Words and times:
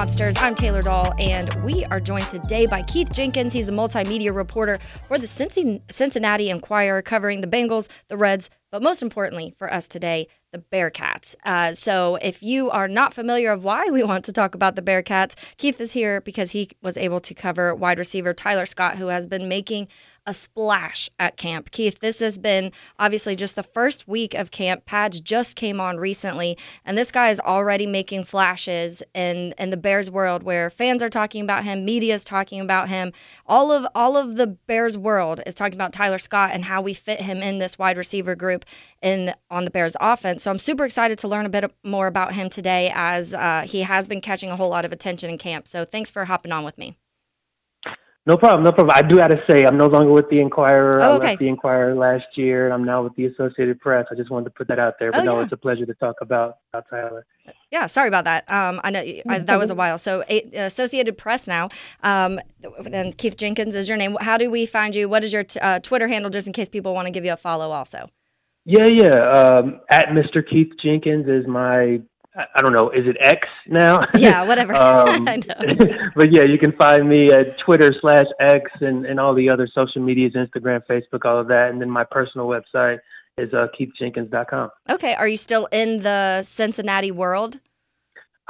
Monsters. 0.00 0.38
I'm 0.38 0.54
Taylor 0.54 0.80
Doll, 0.80 1.12
and 1.18 1.52
we 1.62 1.84
are 1.84 2.00
joined 2.00 2.26
today 2.30 2.64
by 2.64 2.80
Keith 2.80 3.12
Jenkins. 3.12 3.52
He's 3.52 3.68
a 3.68 3.70
multimedia 3.70 4.34
reporter 4.34 4.78
for 5.06 5.18
the 5.18 5.26
Cincinnati 5.26 6.48
Enquirer, 6.48 7.02
covering 7.02 7.42
the 7.42 7.46
Bengals, 7.46 7.90
the 8.08 8.16
Reds, 8.16 8.48
but 8.72 8.80
most 8.80 9.02
importantly 9.02 9.54
for 9.58 9.70
us 9.70 9.86
today, 9.86 10.26
the 10.52 10.64
Bearcats. 10.72 11.36
Uh, 11.44 11.74
so, 11.74 12.16
if 12.22 12.42
you 12.42 12.70
are 12.70 12.88
not 12.88 13.12
familiar 13.12 13.52
of 13.52 13.62
why 13.62 13.90
we 13.90 14.02
want 14.02 14.24
to 14.24 14.32
talk 14.32 14.54
about 14.54 14.74
the 14.74 14.80
Bearcats, 14.80 15.34
Keith 15.58 15.78
is 15.78 15.92
here 15.92 16.22
because 16.22 16.52
he 16.52 16.70
was 16.80 16.96
able 16.96 17.20
to 17.20 17.34
cover 17.34 17.74
wide 17.74 17.98
receiver 17.98 18.32
Tyler 18.32 18.64
Scott, 18.64 18.96
who 18.96 19.08
has 19.08 19.26
been 19.26 19.50
making 19.50 19.86
a 20.26 20.34
splash 20.34 21.08
at 21.18 21.36
camp. 21.36 21.70
Keith, 21.70 21.98
this 22.00 22.18
has 22.18 22.38
been 22.38 22.72
obviously 22.98 23.34
just 23.36 23.56
the 23.56 23.62
first 23.62 24.06
week 24.06 24.34
of 24.34 24.50
camp. 24.50 24.84
Pads 24.84 25.20
just 25.20 25.56
came 25.56 25.80
on 25.80 25.98
recently, 25.98 26.56
and 26.84 26.96
this 26.96 27.10
guy 27.10 27.30
is 27.30 27.40
already 27.40 27.86
making 27.86 28.24
flashes 28.24 29.02
in 29.14 29.54
in 29.58 29.70
the 29.70 29.76
Bears 29.76 30.10
world 30.10 30.42
where 30.42 30.70
fans 30.70 31.02
are 31.02 31.08
talking 31.08 31.42
about 31.42 31.64
him, 31.64 31.84
media 31.84 32.14
is 32.14 32.24
talking 32.24 32.60
about 32.60 32.88
him. 32.88 33.12
All 33.46 33.72
of 33.72 33.86
all 33.94 34.16
of 34.16 34.36
the 34.36 34.46
Bears 34.46 34.96
world 34.96 35.40
is 35.46 35.54
talking 35.54 35.76
about 35.76 35.92
Tyler 35.92 36.18
Scott 36.18 36.50
and 36.52 36.64
how 36.64 36.82
we 36.82 36.94
fit 36.94 37.20
him 37.20 37.38
in 37.38 37.58
this 37.58 37.78
wide 37.78 37.96
receiver 37.96 38.34
group 38.34 38.64
in 39.02 39.34
on 39.50 39.64
the 39.64 39.70
Bears 39.70 39.96
offense. 40.00 40.42
So 40.42 40.50
I'm 40.50 40.58
super 40.58 40.84
excited 40.84 41.18
to 41.20 41.28
learn 41.28 41.46
a 41.46 41.50
bit 41.50 41.72
more 41.84 42.06
about 42.06 42.34
him 42.34 42.50
today 42.50 42.92
as 42.94 43.34
uh, 43.34 43.64
he 43.66 43.82
has 43.82 44.06
been 44.06 44.20
catching 44.20 44.50
a 44.50 44.56
whole 44.56 44.70
lot 44.70 44.84
of 44.84 44.92
attention 44.92 45.30
in 45.30 45.38
camp. 45.38 45.66
So 45.66 45.84
thanks 45.84 46.10
for 46.10 46.24
hopping 46.24 46.52
on 46.52 46.64
with 46.64 46.78
me. 46.78 46.96
No 48.26 48.36
problem, 48.36 48.62
no 48.64 48.70
problem. 48.70 48.94
I 48.94 49.00
do 49.02 49.16
have 49.18 49.30
to 49.30 49.42
say, 49.50 49.64
I'm 49.64 49.78
no 49.78 49.86
longer 49.86 50.12
with 50.12 50.28
the 50.28 50.40
Enquirer. 50.40 51.00
Oh, 51.00 51.14
I 51.14 51.16
left 51.16 51.38
the 51.38 51.48
Enquirer 51.48 51.94
last 51.94 52.26
year. 52.36 52.66
And 52.66 52.74
I'm 52.74 52.84
now 52.84 53.02
with 53.02 53.14
the 53.16 53.24
Associated 53.24 53.80
Press. 53.80 54.06
I 54.12 54.14
just 54.14 54.30
wanted 54.30 54.44
to 54.44 54.50
put 54.50 54.68
that 54.68 54.78
out 54.78 54.94
there. 55.00 55.10
But 55.10 55.20
Oh, 55.20 55.24
no, 55.24 55.38
yeah. 55.38 55.44
it's 55.44 55.52
a 55.52 55.56
pleasure 55.56 55.86
to 55.86 55.94
talk 55.94 56.16
about, 56.20 56.58
about 56.72 56.84
Tyler. 56.90 57.24
Yeah, 57.70 57.86
sorry 57.86 58.08
about 58.08 58.24
that. 58.24 58.50
Um, 58.52 58.78
I 58.84 58.90
know 58.90 59.02
I, 59.28 59.38
that 59.38 59.58
was 59.58 59.70
a 59.70 59.74
while. 59.74 59.96
So, 59.96 60.22
a, 60.28 60.42
Associated 60.52 61.16
Press 61.16 61.48
now. 61.48 61.70
Um, 62.02 62.38
and 62.92 63.16
Keith 63.16 63.38
Jenkins 63.38 63.74
is 63.74 63.88
your 63.88 63.96
name. 63.96 64.16
How 64.20 64.36
do 64.36 64.50
we 64.50 64.66
find 64.66 64.94
you? 64.94 65.08
What 65.08 65.24
is 65.24 65.32
your 65.32 65.44
t- 65.44 65.58
uh, 65.58 65.78
Twitter 65.80 66.06
handle, 66.06 66.30
just 66.30 66.46
in 66.46 66.52
case 66.52 66.68
people 66.68 66.92
want 66.92 67.06
to 67.06 67.10
give 67.12 67.24
you 67.24 67.32
a 67.32 67.38
follow? 67.38 67.70
Also. 67.70 68.10
Yeah, 68.66 68.86
yeah. 68.86 69.30
Um, 69.30 69.80
at 69.90 70.08
Mr. 70.08 70.46
Keith 70.48 70.72
Jenkins 70.84 71.26
is 71.26 71.46
my, 71.48 72.02
I 72.36 72.62
don't 72.62 72.72
know, 72.72 72.90
is 72.90 73.06
it 73.06 73.16
X 73.20 73.48
now? 73.66 74.06
Yeah, 74.14 74.44
whatever. 74.44 74.74
um, 74.76 75.28
I 75.28 75.36
know. 75.36 75.74
but 76.14 76.32
yeah, 76.32 76.44
you 76.44 76.58
can 76.58 76.72
find 76.72 77.08
me 77.08 77.30
at 77.32 77.58
Twitter 77.58 77.92
slash 78.00 78.26
X 78.38 78.70
and, 78.80 79.04
and 79.04 79.18
all 79.18 79.34
the 79.34 79.50
other 79.50 79.68
social 79.74 80.00
medias, 80.00 80.34
Instagram, 80.34 80.80
Facebook, 80.88 81.24
all 81.24 81.40
of 81.40 81.48
that. 81.48 81.70
And 81.70 81.80
then 81.80 81.90
my 81.90 82.04
personal 82.04 82.46
website 82.46 82.98
is 83.36 83.52
uh, 83.52 83.66
keithjenkins.com. 83.78 84.70
Okay. 84.88 85.14
Are 85.14 85.26
you 85.26 85.36
still 85.36 85.66
in 85.72 86.02
the 86.02 86.42
Cincinnati 86.42 87.10
world? 87.10 87.58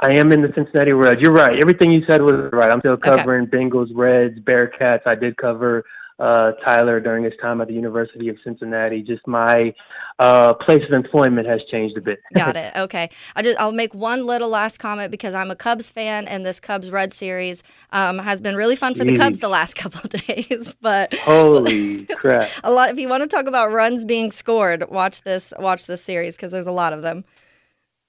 I 0.03 0.13
am 0.13 0.31
in 0.31 0.41
the 0.41 0.51
Cincinnati 0.55 0.93
world. 0.93 1.17
You're 1.19 1.33
right. 1.33 1.59
Everything 1.59 1.91
you 1.91 2.01
said 2.07 2.21
was 2.21 2.49
right. 2.53 2.71
I'm 2.71 2.79
still 2.79 2.93
Okay. 2.93 3.17
covering 3.17 3.47
Bengals, 3.47 3.89
Reds, 3.93 4.39
Bearcats. 4.39 5.05
I 5.05 5.15
did 5.15 5.37
cover 5.37 5.83
uh, 6.21 6.51
Tyler 6.63 6.99
during 6.99 7.23
his 7.23 7.33
time 7.41 7.61
at 7.61 7.67
the 7.67 7.73
University 7.73 8.29
of 8.29 8.37
Cincinnati. 8.43 9.01
Just 9.01 9.25
my 9.25 9.73
uh, 10.19 10.53
place 10.53 10.83
of 10.87 10.95
employment 10.95 11.47
has 11.47 11.61
changed 11.71 11.97
a 11.97 12.01
bit. 12.01 12.19
Got 12.35 12.55
it. 12.55 12.73
Okay. 12.75 13.09
I 13.35 13.41
just 13.41 13.57
I'll 13.59 13.71
make 13.71 13.95
one 13.95 14.27
little 14.27 14.49
last 14.49 14.77
comment 14.77 15.09
because 15.09 15.33
I'm 15.33 15.49
a 15.49 15.55
Cubs 15.55 15.89
fan 15.89 16.27
and 16.27 16.45
this 16.45 16.59
Cubs 16.59 16.91
Red 16.91 17.11
series 17.11 17.63
um, 17.89 18.19
has 18.19 18.39
been 18.39 18.55
really 18.55 18.75
fun 18.75 18.93
for 18.93 19.03
the 19.03 19.13
Jeez. 19.13 19.17
Cubs 19.17 19.39
the 19.39 19.49
last 19.49 19.75
couple 19.75 20.01
of 20.03 20.09
days. 20.09 20.75
But 20.79 21.13
Holy 21.15 22.05
crap! 22.05 22.49
a 22.63 22.71
lot 22.71 22.91
if 22.91 22.99
you 22.99 23.09
want 23.09 23.23
to 23.23 23.27
talk 23.27 23.47
about 23.47 23.71
runs 23.71 24.05
being 24.05 24.31
scored, 24.31 24.89
watch 24.91 25.23
this 25.23 25.53
watch 25.57 25.87
this 25.87 26.03
series 26.03 26.35
because 26.35 26.51
there's 26.51 26.67
a 26.67 26.71
lot 26.71 26.93
of 26.93 27.01
them. 27.01 27.25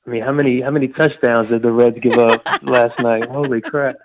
I 0.06 0.10
mean, 0.10 0.22
how 0.22 0.32
many 0.32 0.60
how 0.60 0.70
many 0.70 0.88
touchdowns 0.88 1.48
did 1.48 1.62
the 1.62 1.72
Reds 1.72 1.98
give 2.00 2.18
up 2.18 2.44
last 2.62 3.00
night? 3.00 3.26
Holy 3.30 3.62
crap! 3.62 3.96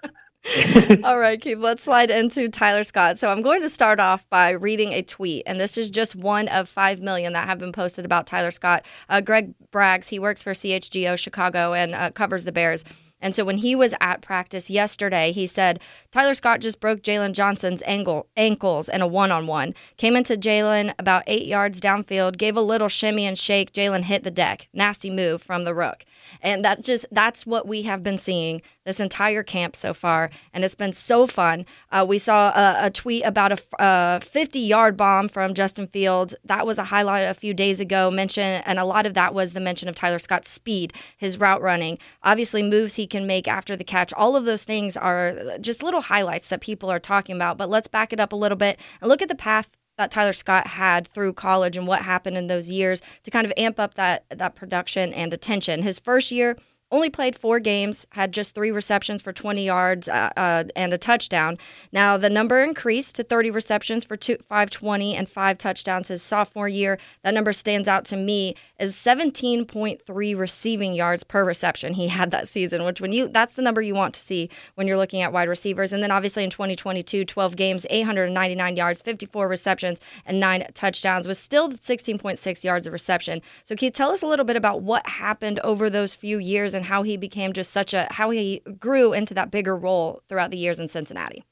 All 1.03 1.19
right, 1.19 1.39
Keith, 1.41 1.57
let's 1.57 1.83
slide 1.83 2.09
into 2.09 2.47
Tyler 2.47 2.83
Scott. 2.83 3.17
So 3.19 3.29
I'm 3.29 3.41
going 3.41 3.61
to 3.61 3.69
start 3.69 3.99
off 3.99 4.27
by 4.29 4.51
reading 4.51 4.93
a 4.93 5.01
tweet, 5.01 5.43
and 5.45 5.59
this 5.59 5.77
is 5.77 5.89
just 5.89 6.15
one 6.15 6.47
of 6.47 6.69
5 6.69 7.01
million 7.01 7.33
that 7.33 7.47
have 7.47 7.59
been 7.59 7.71
posted 7.71 8.05
about 8.05 8.27
Tyler 8.27 8.51
Scott. 8.51 8.85
Uh, 9.09 9.19
Greg 9.19 9.53
Braggs, 9.71 10.07
he 10.07 10.19
works 10.19 10.41
for 10.41 10.53
CHGO 10.53 11.17
Chicago 11.17 11.73
and 11.73 11.93
uh, 11.93 12.11
covers 12.11 12.43
the 12.45 12.51
Bears. 12.51 12.83
And 13.21 13.35
so 13.35 13.43
when 13.43 13.57
he 13.57 13.75
was 13.75 13.93
at 13.99 14.21
practice 14.21 14.69
yesterday, 14.69 15.31
he 15.31 15.47
said, 15.47 15.79
Tyler 16.11 16.33
Scott 16.33 16.61
just 16.61 16.79
broke 16.79 17.01
Jaylon 17.01 17.33
Johnson's 17.33 17.81
ankle, 17.85 18.27
ankles 18.37 18.89
in 18.89 19.01
a 19.01 19.07
one 19.07 19.31
on 19.31 19.47
one. 19.47 19.73
Came 19.97 20.15
into 20.15 20.35
Jaylon 20.35 20.93
about 20.99 21.23
eight 21.25 21.47
yards 21.47 21.81
downfield, 21.81 22.37
gave 22.37 22.55
a 22.55 22.61
little 22.61 22.87
shimmy 22.87 23.25
and 23.25 23.37
shake. 23.37 23.73
Jaylon 23.73 24.03
hit 24.03 24.23
the 24.23 24.31
deck. 24.31 24.67
Nasty 24.73 25.09
move 25.09 25.41
from 25.41 25.63
the 25.63 25.73
rook. 25.73 26.05
And 26.41 26.63
that 26.63 26.83
just 26.83 27.05
that's 27.11 27.45
what 27.45 27.67
we 27.67 27.83
have 27.83 28.03
been 28.03 28.17
seeing 28.17 28.61
this 28.85 28.99
entire 29.01 29.43
camp 29.43 29.75
so 29.75 29.93
far, 29.93 30.29
and 30.53 30.63
it's 30.63 30.73
been 30.75 30.93
so 30.93 31.27
fun. 31.27 31.65
Uh, 31.91 32.05
we 32.07 32.17
saw 32.17 32.49
a, 32.51 32.85
a 32.85 32.89
tweet 32.89 33.23
about 33.25 33.59
a 33.79 34.19
50 34.23 34.59
yard 34.59 34.95
bomb 34.95 35.27
from 35.27 35.53
Justin 35.53 35.87
Fields. 35.87 36.35
That 36.45 36.65
was 36.65 36.77
a 36.77 36.85
highlight 36.85 37.27
a 37.27 37.33
few 37.33 37.53
days 37.53 37.79
ago. 37.79 38.09
Mention 38.09 38.61
and 38.65 38.79
a 38.79 38.85
lot 38.85 39.05
of 39.05 39.13
that 39.13 39.33
was 39.33 39.53
the 39.53 39.59
mention 39.59 39.89
of 39.89 39.95
Tyler 39.95 40.19
Scott's 40.19 40.49
speed, 40.49 40.93
his 41.17 41.37
route 41.37 41.61
running, 41.61 41.97
obviously 42.23 42.63
moves 42.63 42.95
he 42.95 43.06
can 43.07 43.27
make 43.27 43.47
after 43.47 43.75
the 43.75 43.83
catch. 43.83 44.13
All 44.13 44.35
of 44.35 44.45
those 44.45 44.63
things 44.63 44.95
are 44.97 45.57
just 45.59 45.83
little 45.83 46.01
highlights 46.01 46.49
that 46.49 46.61
people 46.61 46.91
are 46.91 46.99
talking 46.99 47.35
about. 47.35 47.57
But 47.57 47.69
let's 47.69 47.87
back 47.87 48.13
it 48.13 48.19
up 48.19 48.33
a 48.33 48.37
little 48.37 48.57
bit 48.57 48.79
and 49.01 49.09
look 49.09 49.21
at 49.21 49.29
the 49.29 49.35
path 49.35 49.69
that 49.97 50.11
Tyler 50.11 50.33
Scott 50.33 50.67
had 50.67 51.07
through 51.07 51.33
college 51.33 51.75
and 51.75 51.87
what 51.87 52.03
happened 52.03 52.37
in 52.37 52.47
those 52.47 52.69
years 52.69 53.01
to 53.23 53.31
kind 53.31 53.45
of 53.45 53.53
amp 53.57 53.79
up 53.79 53.95
that 53.95 54.25
that 54.29 54.55
production 54.55 55.13
and 55.13 55.33
attention. 55.33 55.81
His 55.81 55.99
first 55.99 56.31
year 56.31 56.57
only 56.91 57.09
played 57.09 57.37
four 57.37 57.59
games, 57.59 58.07
had 58.11 58.31
just 58.31 58.55
three 58.55 58.71
receptions 58.71 59.21
for 59.21 59.33
20 59.33 59.65
yards 59.65 60.07
uh, 60.07 60.29
uh, 60.37 60.63
and 60.75 60.93
a 60.93 60.97
touchdown. 60.97 61.57
Now 61.91 62.15
the 62.15 62.29
number 62.29 62.63
increased 62.63 63.15
to 63.17 63.23
30 63.23 63.51
receptions 63.51 64.05
for 64.05 64.15
two, 64.15 64.37
520 64.47 65.15
and 65.15 65.29
five 65.29 65.57
touchdowns 65.57 66.07
his 66.07 66.21
sophomore 66.21 66.69
year. 66.69 66.97
That 67.23 67.33
number 67.33 67.51
stands 67.51 67.89
out 67.89 68.05
to 68.05 68.15
me 68.15 68.55
as 68.79 68.95
17.3 68.95 70.37
receiving 70.37 70.93
yards 70.93 71.23
per 71.25 71.43
reception 71.43 71.93
he 71.93 72.07
had 72.07 72.31
that 72.31 72.47
season, 72.47 72.85
which 72.85 73.01
when 73.01 73.11
you 73.11 73.27
that's 73.27 73.55
the 73.55 73.61
number 73.61 73.81
you 73.81 73.93
want 73.93 74.13
to 74.13 74.21
see 74.21 74.49
when 74.75 74.87
you're 74.87 74.97
looking 74.97 75.21
at 75.21 75.33
wide 75.33 75.49
receivers. 75.49 75.91
And 75.91 76.01
then 76.01 76.11
obviously 76.11 76.45
in 76.45 76.49
2022, 76.49 77.25
12 77.25 77.55
games, 77.57 77.85
899 77.89 78.77
yards, 78.77 79.01
54 79.01 79.47
receptions, 79.49 79.99
and 80.25 80.39
nine 80.39 80.65
touchdowns 80.73 81.27
was 81.27 81.37
still 81.37 81.69
16.6 81.71 82.63
yards 82.63 82.87
of 82.87 82.93
reception. 82.93 83.41
So 83.65 83.75
can 83.75 83.87
you 83.87 83.91
tell 83.91 84.11
us 84.11 84.21
a 84.21 84.27
little 84.27 84.45
bit 84.45 84.55
about 84.55 84.81
what 84.81 85.05
happened 85.05 85.59
over 85.59 85.89
those 85.89 86.15
few 86.15 86.37
years 86.37 86.73
and 86.77 86.85
how 86.85 87.03
he 87.03 87.17
became 87.17 87.51
just 87.51 87.71
such 87.71 87.93
a 87.93 88.07
how 88.11 88.29
he 88.29 88.61
grew 88.79 89.11
into 89.11 89.33
that 89.33 89.51
bigger 89.51 89.75
role 89.75 90.21
throughout 90.29 90.51
the 90.51 90.57
years 90.57 90.79
in 90.79 90.87
Cincinnati. 90.87 91.43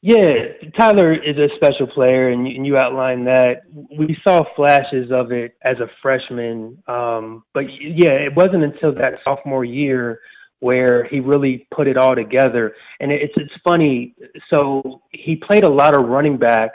Yeah, 0.00 0.34
Tyler 0.78 1.12
is 1.12 1.36
a 1.38 1.48
special 1.56 1.88
player, 1.88 2.28
and 2.28 2.46
you, 2.46 2.54
and 2.54 2.64
you 2.64 2.76
outlined 2.76 3.26
that. 3.26 3.62
We 3.96 4.16
saw 4.22 4.44
flashes 4.54 5.10
of 5.10 5.32
it 5.32 5.56
as 5.62 5.76
a 5.80 5.90
freshman, 6.00 6.80
um, 6.86 7.42
but 7.52 7.64
yeah, 7.80 8.12
it 8.12 8.34
wasn't 8.36 8.62
until 8.62 8.94
that 8.94 9.14
sophomore 9.24 9.64
year 9.64 10.20
where 10.60 11.04
he 11.04 11.20
really 11.20 11.66
put 11.72 11.88
it 11.88 11.96
all 11.96 12.14
together. 12.14 12.74
And 13.00 13.10
it's 13.10 13.34
it's 13.36 13.52
funny. 13.68 14.14
So 14.52 15.02
he 15.10 15.34
played 15.34 15.64
a 15.64 15.68
lot 15.68 15.96
of 15.96 16.06
running 16.06 16.36
back 16.36 16.70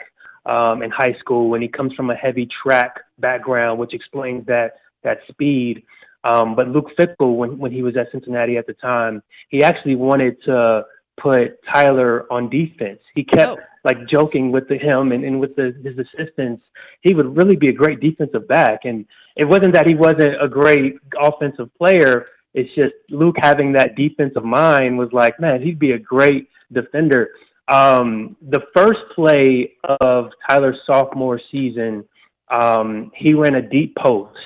um, 0.46 0.82
in 0.82 0.90
high 0.90 1.14
school, 1.18 1.54
and 1.54 1.62
he 1.62 1.68
comes 1.68 1.94
from 1.94 2.10
a 2.10 2.14
heavy 2.14 2.46
track 2.62 3.00
background, 3.18 3.78
which 3.78 3.94
explains 3.94 4.44
that 4.46 4.74
that 5.02 5.18
speed. 5.28 5.82
Um, 6.24 6.56
but 6.56 6.68
Luke 6.68 6.90
Fickell, 6.98 7.36
when 7.36 7.58
when 7.58 7.70
he 7.70 7.82
was 7.82 7.96
at 7.96 8.10
Cincinnati 8.10 8.56
at 8.56 8.66
the 8.66 8.72
time, 8.74 9.22
he 9.50 9.62
actually 9.62 9.94
wanted 9.94 10.42
to 10.44 10.84
put 11.20 11.62
Tyler 11.72 12.26
on 12.32 12.48
defense. 12.50 13.00
He 13.14 13.24
kept 13.24 13.58
oh. 13.58 13.62
like 13.84 14.08
joking 14.08 14.50
with 14.50 14.68
the, 14.68 14.76
him 14.76 15.12
and, 15.12 15.24
and 15.24 15.38
with 15.40 15.54
the, 15.56 15.74
his 15.84 15.96
assistants. 15.98 16.64
He 17.02 17.14
would 17.14 17.36
really 17.36 17.56
be 17.56 17.68
a 17.68 17.72
great 17.72 18.00
defensive 18.00 18.48
back. 18.48 18.80
And 18.84 19.06
it 19.36 19.44
wasn't 19.44 19.74
that 19.74 19.86
he 19.86 19.94
wasn't 19.94 20.42
a 20.42 20.48
great 20.48 20.96
offensive 21.20 21.72
player. 21.76 22.26
It's 22.54 22.72
just 22.74 22.94
Luke 23.10 23.36
having 23.38 23.72
that 23.72 23.96
defensive 23.96 24.44
mind 24.44 24.98
was 24.98 25.10
like, 25.12 25.38
man, 25.40 25.62
he'd 25.62 25.78
be 25.78 25.92
a 25.92 25.98
great 25.98 26.48
defender. 26.72 27.30
Um, 27.68 28.36
the 28.42 28.60
first 28.74 29.00
play 29.14 29.72
of 30.00 30.30
Tyler's 30.48 30.78
sophomore 30.86 31.40
season, 31.50 32.04
um, 32.50 33.10
he 33.14 33.34
ran 33.34 33.54
a 33.54 33.62
deep 33.62 33.96
post. 33.96 34.38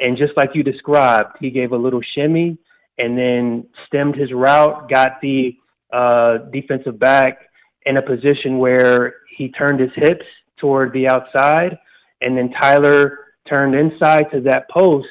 And 0.00 0.16
just 0.16 0.32
like 0.36 0.50
you 0.54 0.62
described, 0.62 1.36
he 1.40 1.50
gave 1.50 1.72
a 1.72 1.76
little 1.76 2.00
shimmy 2.14 2.58
and 2.98 3.16
then 3.16 3.66
stemmed 3.86 4.16
his 4.16 4.32
route, 4.32 4.90
got 4.90 5.20
the 5.20 5.56
uh, 5.92 6.38
defensive 6.52 6.98
back 6.98 7.38
in 7.86 7.96
a 7.96 8.02
position 8.02 8.58
where 8.58 9.14
he 9.36 9.50
turned 9.50 9.80
his 9.80 9.90
hips 9.94 10.24
toward 10.58 10.92
the 10.92 11.08
outside, 11.08 11.78
and 12.20 12.36
then 12.36 12.50
Tyler 12.60 13.18
turned 13.50 13.74
inside 13.74 14.26
to 14.32 14.40
that 14.42 14.68
post, 14.70 15.06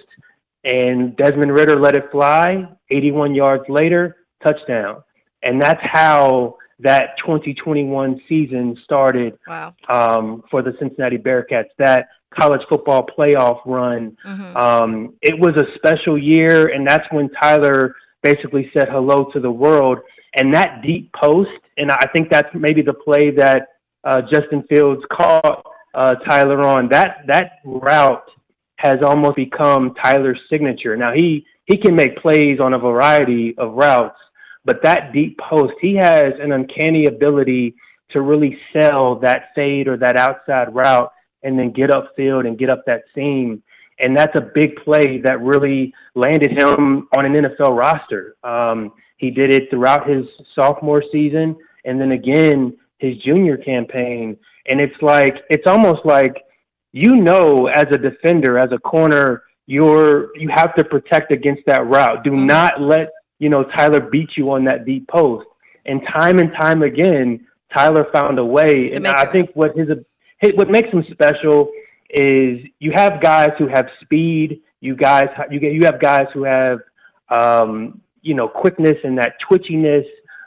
and 0.64 1.16
Desmond 1.18 1.54
Ridder 1.54 1.80
let 1.80 1.96
it 1.96 2.12
fly. 2.12 2.68
81 2.92 3.36
yards 3.36 3.64
later, 3.70 4.18
touchdown. 4.44 5.04
And 5.44 5.62
that's 5.62 5.82
how 5.82 6.58
that 6.80 7.12
2021 7.26 8.22
season 8.28 8.78
started 8.84 9.38
wow. 9.48 9.74
um, 9.90 10.44
for 10.50 10.62
the 10.62 10.74
Cincinnati 10.80 11.18
Bearcats. 11.18 11.70
That 11.78 12.08
college 12.38 12.62
football 12.70 13.06
playoff 13.06 13.60
run. 13.66 14.16
Mm-hmm. 14.26 14.58
Um, 14.58 15.14
it 15.22 15.40
was 15.40 15.56
a 15.58 15.66
special 15.76 16.18
year, 16.18 16.68
and 16.68 16.88
that's 16.88 17.06
when 17.12 17.30
Tyler 17.42 17.96
basically 18.24 18.70
said 18.74 18.88
hello 18.90 19.30
to 19.34 19.40
the 19.40 19.52
world. 19.52 20.00
And 20.36 20.54
that 20.54 20.82
deep 20.84 21.12
post, 21.14 21.50
and 21.78 21.92
I 21.92 22.06
think 22.14 22.30
that's 22.30 22.50
maybe 22.54 22.82
the 22.82 22.94
play 22.94 23.32
that 23.32 23.68
uh, 24.04 24.22
Justin 24.32 24.64
Fields 24.70 25.02
caught 25.12 25.66
uh, 25.96 26.16
Tyler 26.28 26.62
on. 26.62 26.88
That 26.90 27.22
that 27.28 27.54
route 27.66 28.24
has 28.78 28.98
almost 29.04 29.36
become 29.36 29.96
Tyler's 30.02 30.40
signature. 30.50 30.96
Now 30.96 31.14
he 31.14 31.46
he 31.66 31.78
can 31.78 31.96
make 31.96 32.18
plays 32.18 32.60
on 32.60 32.74
a 32.74 32.80
variety 32.80 33.56
of 33.58 33.74
routes, 33.74 34.20
but 34.66 34.84
that 34.84 35.14
deep 35.14 35.40
post, 35.50 35.74
he 35.82 35.96
has 35.96 36.34
an 36.40 36.52
uncanny 36.52 37.06
ability 37.08 37.74
to 38.12 38.22
really 38.22 38.58
sell 38.74 39.16
that 39.20 39.50
fade 39.56 39.88
or 39.88 39.98
that 39.98 40.18
outside 40.18 40.74
route 40.74 41.12
and 41.44 41.58
then 41.58 41.72
get 41.72 41.90
upfield 41.90 42.48
and 42.48 42.58
get 42.58 42.70
up 42.70 42.84
that 42.86 43.04
seam. 43.16 43.64
And 44.00 44.16
that's 44.16 44.36
a 44.36 44.42
big 44.42 44.78
play 44.78 45.20
that 45.22 45.42
really 45.42 45.94
landed 46.16 46.52
him 46.52 47.08
on 47.18 47.26
an 47.26 47.34
NFL 47.34 47.78
roster. 47.78 48.36
Um, 48.44 48.94
he 49.18 49.30
did 49.30 49.54
it 49.54 49.70
throughout 49.70 50.10
his 50.10 50.26
sophomore 50.56 51.04
season 51.12 51.58
and 51.86 52.00
then 52.00 52.14
again 52.14 52.78
his 53.00 53.18
junior 53.18 53.58
campaign. 53.58 54.38
And 54.68 54.80
it's 54.80 55.02
like, 55.02 55.36
it's 55.50 55.68
almost 55.68 56.06
like, 56.06 56.44
you 56.92 57.16
know, 57.16 57.68
as 57.68 57.86
a 57.92 57.98
defender, 57.98 58.58
as 58.58 58.72
a 58.72 58.78
corner, 58.80 59.44
you're, 59.68 60.36
you 60.38 60.50
have 60.50 60.74
to 60.76 60.84
protect 60.84 61.32
against 61.32 61.64
that 61.68 61.86
route. 61.88 62.24
Do 62.24 62.32
mm-hmm. 62.32 62.46
not 62.46 62.82
let, 62.82 63.10
you 63.40 63.50
know, 63.50 63.64
Tyler 63.64 64.02
beat 64.02 64.30
you 64.36 64.52
on 64.52 64.64
that 64.66 64.86
deep 64.86 65.08
post. 65.08 65.46
And 65.86 66.02
time 66.14 66.40
and 66.40 66.52
time 66.54 66.82
again, 66.82 67.46
Tyler 67.74 68.08
found 68.12 68.40
a 68.40 68.46
way. 68.46 68.92
and 68.94 69.08
I 69.08 69.32
think 69.32 69.50
what 69.54 69.78
his, 69.78 69.90
what 70.56 70.70
makes 70.70 70.90
him 70.90 71.04
special 71.12 71.72
is 72.10 72.60
you 72.80 72.92
have 72.96 73.22
guys 73.22 73.52
who 73.58 73.68
have 73.68 73.88
speed. 74.02 74.62
You 74.82 74.96
guys, 74.96 75.28
you 75.52 75.60
get, 75.60 75.74
you 75.74 75.82
have 75.84 76.00
guys 76.00 76.28
who 76.34 76.44
have, 76.44 76.80
um, 77.34 78.02
you 78.22 78.34
know, 78.34 78.48
quickness 78.48 78.96
and 79.04 79.18
that 79.18 79.34
twitchiness, 79.50 80.06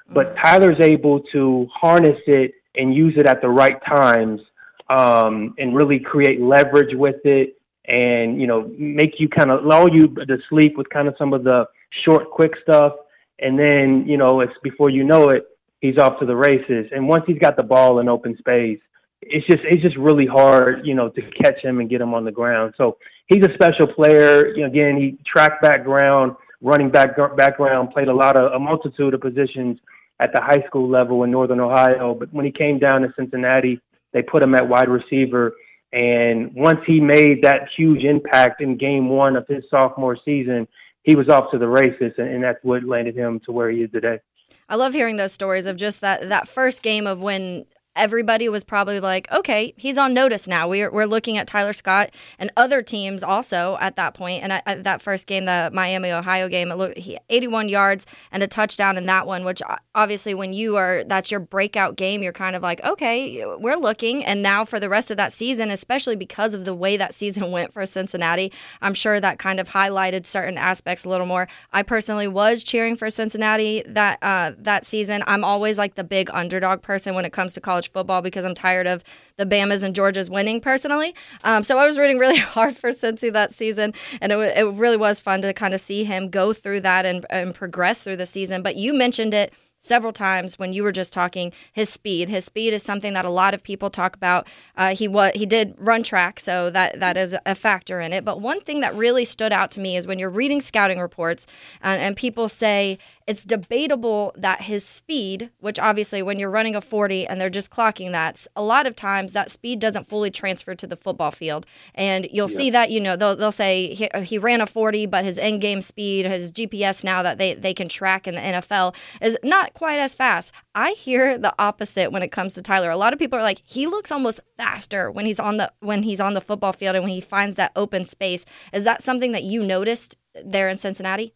but 0.08 0.28
mm-hmm. 0.28 0.42
Tyler's 0.42 0.80
able 0.80 1.20
to 1.32 1.66
harness 1.72 2.18
it 2.26 2.54
and 2.74 2.94
use 2.94 3.14
it 3.16 3.26
at 3.26 3.42
the 3.42 3.48
right 3.48 3.76
times 3.84 4.40
um, 4.88 5.54
and 5.58 5.76
really 5.76 5.98
create 5.98 6.40
leverage 6.40 6.94
with 6.94 7.20
it 7.24 7.60
and, 7.86 8.40
you 8.40 8.46
know, 8.46 8.70
make 8.78 9.20
you 9.20 9.28
kind 9.28 9.50
of 9.50 9.64
lull 9.64 9.88
you 9.92 10.08
to 10.08 10.38
sleep 10.48 10.78
with 10.78 10.88
kind 10.88 11.08
of 11.08 11.14
some 11.18 11.32
of 11.32 11.44
the 11.44 11.66
short, 12.04 12.30
quick 12.30 12.52
stuff. 12.62 12.94
And 13.38 13.58
then, 13.58 14.04
you 14.06 14.16
know, 14.16 14.40
it's 14.40 14.52
before 14.62 14.88
you 14.88 15.04
know 15.04 15.28
it, 15.28 15.46
he's 15.80 15.98
off 15.98 16.18
to 16.20 16.26
the 16.26 16.36
races. 16.36 16.86
And 16.92 17.06
once 17.06 17.24
he's 17.26 17.38
got 17.38 17.56
the 17.56 17.62
ball 17.62 17.98
in 17.98 18.08
open 18.08 18.36
space, 18.38 18.78
it's 19.22 19.46
just 19.46 19.62
it's 19.64 19.82
just 19.82 19.96
really 19.96 20.26
hard, 20.26 20.86
you 20.86 20.94
know, 20.94 21.08
to 21.08 21.22
catch 21.42 21.62
him 21.62 21.80
and 21.80 21.88
get 21.88 22.00
him 22.00 22.14
on 22.14 22.24
the 22.24 22.32
ground. 22.32 22.74
So 22.76 22.98
he's 23.26 23.44
a 23.44 23.54
special 23.54 23.86
player. 23.86 24.48
You 24.54 24.62
know, 24.62 24.66
again, 24.68 24.96
he 24.96 25.18
track 25.24 25.62
background, 25.62 26.36
running 26.60 26.90
back 26.90 27.16
background, 27.36 27.90
played 27.90 28.08
a 28.08 28.14
lot 28.14 28.36
of 28.36 28.52
a 28.52 28.58
multitude 28.58 29.14
of 29.14 29.20
positions 29.20 29.78
at 30.20 30.32
the 30.34 30.40
high 30.40 30.62
school 30.66 30.88
level 30.88 31.24
in 31.24 31.30
Northern 31.30 31.60
Ohio. 31.60 32.14
But 32.14 32.32
when 32.32 32.44
he 32.44 32.52
came 32.52 32.78
down 32.78 33.02
to 33.02 33.12
Cincinnati, 33.16 33.80
they 34.12 34.22
put 34.22 34.42
him 34.42 34.54
at 34.54 34.68
wide 34.68 34.88
receiver. 34.88 35.54
And 35.92 36.52
once 36.54 36.80
he 36.86 37.00
made 37.00 37.42
that 37.42 37.68
huge 37.76 38.04
impact 38.04 38.62
in 38.62 38.78
game 38.78 39.08
one 39.08 39.36
of 39.36 39.46
his 39.46 39.62
sophomore 39.70 40.16
season, 40.24 40.66
he 41.02 41.16
was 41.16 41.28
off 41.28 41.50
to 41.50 41.58
the 41.58 41.68
races, 41.68 42.12
and, 42.16 42.42
that's 42.42 42.58
what 42.62 42.84
landed 42.84 43.16
him 43.16 43.40
to 43.44 43.52
where 43.52 43.70
he 43.70 43.82
is 43.82 43.90
today. 43.90 44.20
I 44.68 44.76
love 44.76 44.94
hearing 44.94 45.16
those 45.16 45.32
stories 45.32 45.66
of 45.66 45.76
just 45.76 46.00
that 46.00 46.28
that 46.28 46.48
first 46.48 46.82
game 46.82 47.06
of 47.06 47.20
when 47.20 47.66
everybody 47.94 48.48
was 48.48 48.64
probably 48.64 49.00
like, 49.00 49.30
okay, 49.30 49.74
he's 49.76 49.98
on 49.98 50.14
notice 50.14 50.48
now. 50.48 50.68
We're, 50.68 50.90
we're 50.90 51.06
looking 51.06 51.36
at 51.36 51.46
Tyler 51.46 51.72
Scott 51.72 52.10
and 52.38 52.50
other 52.56 52.82
teams 52.82 53.22
also 53.22 53.76
at 53.80 53.96
that 53.96 54.14
point. 54.14 54.42
And 54.42 54.52
at, 54.52 54.84
that 54.84 55.02
first 55.02 55.26
game, 55.26 55.44
the 55.44 55.70
Miami 55.72 56.10
Ohio 56.10 56.48
game, 56.48 56.70
it 56.70 56.76
looked, 56.76 56.98
he 56.98 57.18
81 57.28 57.68
yards 57.68 58.06
and 58.30 58.42
a 58.42 58.46
touchdown 58.46 58.96
in 58.96 59.06
that 59.06 59.26
one. 59.26 59.44
Which 59.44 59.60
obviously, 59.94 60.34
when 60.34 60.52
you 60.52 60.76
are 60.76 61.04
that's 61.04 61.30
your 61.30 61.40
breakout 61.40 61.96
game, 61.96 62.22
you're 62.22 62.32
kind 62.32 62.56
of 62.56 62.62
like, 62.62 62.82
okay, 62.84 63.44
we're 63.56 63.76
looking. 63.76 64.24
And 64.24 64.42
now 64.42 64.64
for 64.64 64.80
the 64.80 64.88
rest 64.88 65.10
of 65.10 65.16
that 65.18 65.32
season, 65.32 65.70
especially 65.70 66.16
because 66.16 66.54
of 66.54 66.64
the 66.64 66.74
way 66.74 66.96
that 66.96 67.14
season 67.14 67.50
went 67.50 67.72
for 67.72 67.84
Cincinnati, 67.86 68.52
I'm 68.80 68.94
sure 68.94 69.20
that 69.20 69.38
kind 69.38 69.60
of 69.60 69.68
highlighted 69.68 70.26
certain 70.26 70.56
aspects 70.56 71.04
a 71.04 71.08
little 71.08 71.26
more. 71.26 71.48
I 71.72 71.82
personally 71.82 72.28
was 72.28 72.64
cheering 72.64 72.96
for 72.96 73.10
Cincinnati 73.10 73.82
that 73.86 74.18
uh, 74.22 74.52
that 74.58 74.84
season. 74.84 75.22
I'm 75.26 75.44
always 75.44 75.78
like 75.78 75.94
the 75.94 76.04
big 76.04 76.30
underdog 76.32 76.82
person 76.82 77.14
when 77.14 77.24
it 77.24 77.32
comes 77.32 77.52
to 77.54 77.60
college 77.60 77.81
college 77.82 77.92
football 77.92 78.22
because 78.22 78.44
I'm 78.44 78.54
tired 78.54 78.86
of 78.86 79.02
the 79.36 79.46
Bamas 79.46 79.82
and 79.82 79.94
Georgias 79.94 80.30
winning 80.30 80.60
personally. 80.60 81.14
Um, 81.44 81.62
so 81.62 81.78
I 81.78 81.86
was 81.86 81.98
rooting 81.98 82.18
really 82.18 82.38
hard 82.56 82.76
for 82.76 82.90
Cincy 82.90 83.32
that 83.32 83.52
season, 83.52 83.94
and 84.20 84.32
it, 84.32 84.38
it 84.56 84.66
really 84.74 84.96
was 84.96 85.20
fun 85.20 85.42
to 85.42 85.52
kind 85.52 85.74
of 85.74 85.80
see 85.80 86.04
him 86.04 86.30
go 86.30 86.52
through 86.52 86.80
that 86.82 87.04
and, 87.06 87.26
and 87.30 87.54
progress 87.54 88.02
through 88.02 88.16
the 88.16 88.26
season. 88.26 88.62
But 88.62 88.76
you 88.76 88.94
mentioned 88.94 89.34
it 89.34 89.52
several 89.82 90.12
times 90.12 90.58
when 90.58 90.72
you 90.72 90.82
were 90.82 90.92
just 90.92 91.12
talking 91.12 91.52
his 91.72 91.90
speed 91.90 92.28
his 92.28 92.44
speed 92.44 92.72
is 92.72 92.82
something 92.82 93.12
that 93.12 93.24
a 93.24 93.30
lot 93.30 93.52
of 93.52 93.62
people 93.62 93.90
talk 93.90 94.14
about 94.14 94.46
uh, 94.76 94.94
he 94.94 95.08
was 95.08 95.32
he 95.34 95.44
did 95.44 95.74
run 95.78 96.02
track 96.02 96.38
so 96.38 96.70
that 96.70 96.98
that 97.00 97.16
is 97.16 97.34
a 97.44 97.54
factor 97.54 98.00
in 98.00 98.12
it 98.12 98.24
but 98.24 98.40
one 98.40 98.60
thing 98.60 98.80
that 98.80 98.94
really 98.94 99.24
stood 99.24 99.52
out 99.52 99.70
to 99.70 99.80
me 99.80 99.96
is 99.96 100.06
when 100.06 100.18
you're 100.18 100.30
reading 100.30 100.60
scouting 100.60 101.00
reports 101.00 101.46
and, 101.82 102.00
and 102.00 102.16
people 102.16 102.48
say 102.48 102.96
it's 103.26 103.44
debatable 103.44 104.34
that 104.36 104.62
his 104.62 104.84
speed, 104.84 105.50
which 105.60 105.78
obviously 105.78 106.22
when 106.22 106.38
you're 106.38 106.50
running 106.50 106.74
a 106.74 106.80
40 106.80 107.26
and 107.26 107.40
they're 107.40 107.50
just 107.50 107.70
clocking 107.70 108.10
that, 108.12 108.46
a 108.56 108.62
lot 108.62 108.86
of 108.86 108.96
times 108.96 109.32
that 109.32 109.50
speed 109.50 109.78
doesn't 109.78 110.08
fully 110.08 110.30
transfer 110.30 110.74
to 110.74 110.86
the 110.86 110.96
football 110.96 111.30
field. 111.30 111.66
And 111.94 112.28
you'll 112.32 112.50
yeah. 112.50 112.56
see 112.56 112.70
that, 112.70 112.90
you 112.90 113.00
know, 113.00 113.16
they'll, 113.16 113.36
they'll 113.36 113.52
say 113.52 113.94
he, 113.94 114.08
he 114.22 114.38
ran 114.38 114.60
a 114.60 114.66
40, 114.66 115.06
but 115.06 115.24
his 115.24 115.38
end 115.38 115.60
game 115.60 115.80
speed, 115.80 116.26
his 116.26 116.50
GPS 116.50 117.04
now 117.04 117.22
that 117.22 117.38
they, 117.38 117.54
they 117.54 117.74
can 117.74 117.88
track 117.88 118.26
in 118.26 118.34
the 118.34 118.40
NFL 118.40 118.94
is 119.20 119.36
not 119.44 119.71
quite 119.74 119.98
as 119.98 120.14
fast. 120.14 120.52
I 120.74 120.92
hear 120.92 121.38
the 121.38 121.54
opposite 121.58 122.12
when 122.12 122.22
it 122.22 122.32
comes 122.32 122.54
to 122.54 122.62
Tyler. 122.62 122.90
A 122.90 122.96
lot 122.96 123.12
of 123.12 123.18
people 123.18 123.38
are 123.38 123.42
like, 123.42 123.62
he 123.64 123.86
looks 123.86 124.12
almost 124.12 124.40
faster 124.56 125.10
when 125.10 125.26
he's 125.26 125.40
on 125.40 125.56
the 125.56 125.72
when 125.80 126.02
he's 126.02 126.20
on 126.20 126.34
the 126.34 126.40
football 126.40 126.72
field 126.72 126.96
and 126.96 127.04
when 127.04 127.12
he 127.12 127.20
finds 127.20 127.56
that 127.56 127.72
open 127.76 128.04
space. 128.04 128.44
Is 128.72 128.84
that 128.84 129.02
something 129.02 129.32
that 129.32 129.42
you 129.42 129.62
noticed 129.62 130.16
there 130.44 130.68
in 130.68 130.78
Cincinnati? 130.78 131.34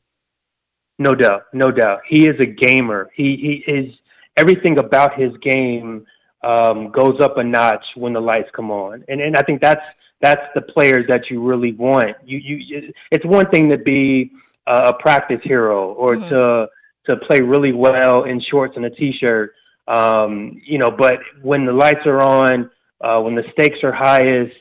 No 0.98 1.14
doubt, 1.14 1.44
no 1.52 1.70
doubt. 1.70 2.00
He 2.08 2.26
is 2.26 2.36
a 2.40 2.46
gamer. 2.46 3.10
He 3.14 3.62
he 3.66 3.70
is 3.70 3.94
everything 4.36 4.78
about 4.78 5.18
his 5.20 5.32
game 5.42 6.06
um, 6.42 6.90
goes 6.90 7.20
up 7.20 7.36
a 7.38 7.44
notch 7.44 7.84
when 7.96 8.12
the 8.12 8.20
lights 8.20 8.48
come 8.54 8.70
on, 8.70 9.04
and 9.08 9.20
and 9.20 9.36
I 9.36 9.42
think 9.42 9.60
that's 9.60 9.82
that's 10.22 10.42
the 10.54 10.62
players 10.62 11.04
that 11.08 11.30
you 11.30 11.42
really 11.42 11.72
want. 11.72 12.16
You 12.24 12.38
you 12.38 12.92
it's 13.10 13.24
one 13.24 13.50
thing 13.50 13.68
to 13.70 13.76
be 13.76 14.32
a 14.66 14.92
practice 14.94 15.40
hero 15.44 15.92
or 15.92 16.16
mm-hmm. 16.16 16.28
to 16.30 16.68
to 17.08 17.16
play 17.16 17.40
really 17.40 17.72
well 17.72 18.24
in 18.24 18.40
shorts 18.40 18.74
and 18.76 18.84
a 18.84 18.90
t-shirt. 18.90 19.54
Um, 19.88 20.60
you 20.64 20.78
know, 20.78 20.90
but 20.90 21.20
when 21.42 21.64
the 21.64 21.72
lights 21.72 22.06
are 22.06 22.20
on, 22.20 22.70
uh, 23.00 23.20
when 23.20 23.34
the 23.34 23.44
stakes 23.52 23.78
are 23.84 23.92
highest, 23.92 24.56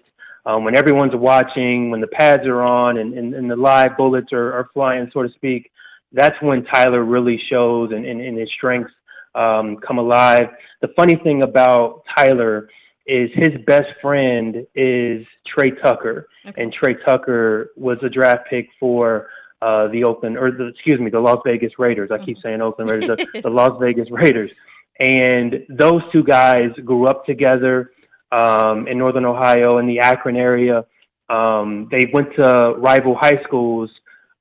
um, 0.45 0.63
when 0.63 0.77
everyone's 0.77 1.15
watching, 1.15 1.89
when 1.89 2.01
the 2.01 2.07
pads 2.07 2.45
are 2.45 2.61
on 2.61 2.97
and, 2.97 3.13
and, 3.15 3.33
and 3.33 3.49
the 3.49 3.55
live 3.55 3.97
bullets 3.97 4.31
are, 4.31 4.53
are 4.53 4.69
flying, 4.73 5.09
so 5.11 5.23
to 5.23 5.29
speak, 5.29 5.71
that's 6.11 6.35
when 6.41 6.63
Tyler 6.65 7.03
really 7.03 7.41
shows 7.49 7.91
and, 7.91 8.05
and, 8.05 8.21
and 8.21 8.37
his 8.37 8.49
strengths 8.55 8.93
um, 9.33 9.77
come 9.77 9.97
alive. 9.97 10.47
The 10.81 10.89
funny 10.95 11.15
thing 11.23 11.43
about 11.43 12.03
Tyler 12.15 12.69
is 13.07 13.29
his 13.33 13.53
best 13.65 13.87
friend 14.01 14.65
is 14.75 15.25
Tre 15.47 15.71
Tucker, 15.83 16.27
okay. 16.47 16.61
and 16.61 16.73
Tre 16.73 16.95
Tucker 17.05 17.71
was 17.75 17.97
a 18.03 18.09
draft 18.09 18.49
pick 18.49 18.69
for 18.79 19.27
uh, 19.61 19.87
the 19.87 20.03
Oakland, 20.03 20.37
or 20.37 20.51
the, 20.51 20.67
excuse 20.67 20.99
me, 20.99 21.09
the 21.09 21.19
Las 21.19 21.39
Vegas 21.45 21.73
Raiders. 21.79 22.11
I 22.11 22.23
keep 22.23 22.37
saying 22.43 22.61
Oakland 22.61 22.89
Raiders, 22.89 23.07
the, 23.07 23.41
the 23.41 23.49
Las 23.49 23.77
Vegas 23.81 24.09
Raiders. 24.11 24.51
And 24.99 25.65
those 25.69 26.01
two 26.11 26.23
guys 26.23 26.69
grew 26.83 27.05
up 27.07 27.25
together 27.25 27.91
um, 28.31 28.87
in 28.87 28.97
Northern 28.97 29.25
Ohio 29.25 29.77
in 29.77 29.87
the 29.87 29.99
Akron 29.99 30.35
area. 30.35 30.85
Um, 31.29 31.87
they 31.91 32.09
went 32.13 32.35
to 32.37 32.75
rival 32.77 33.15
high 33.19 33.41
schools, 33.43 33.89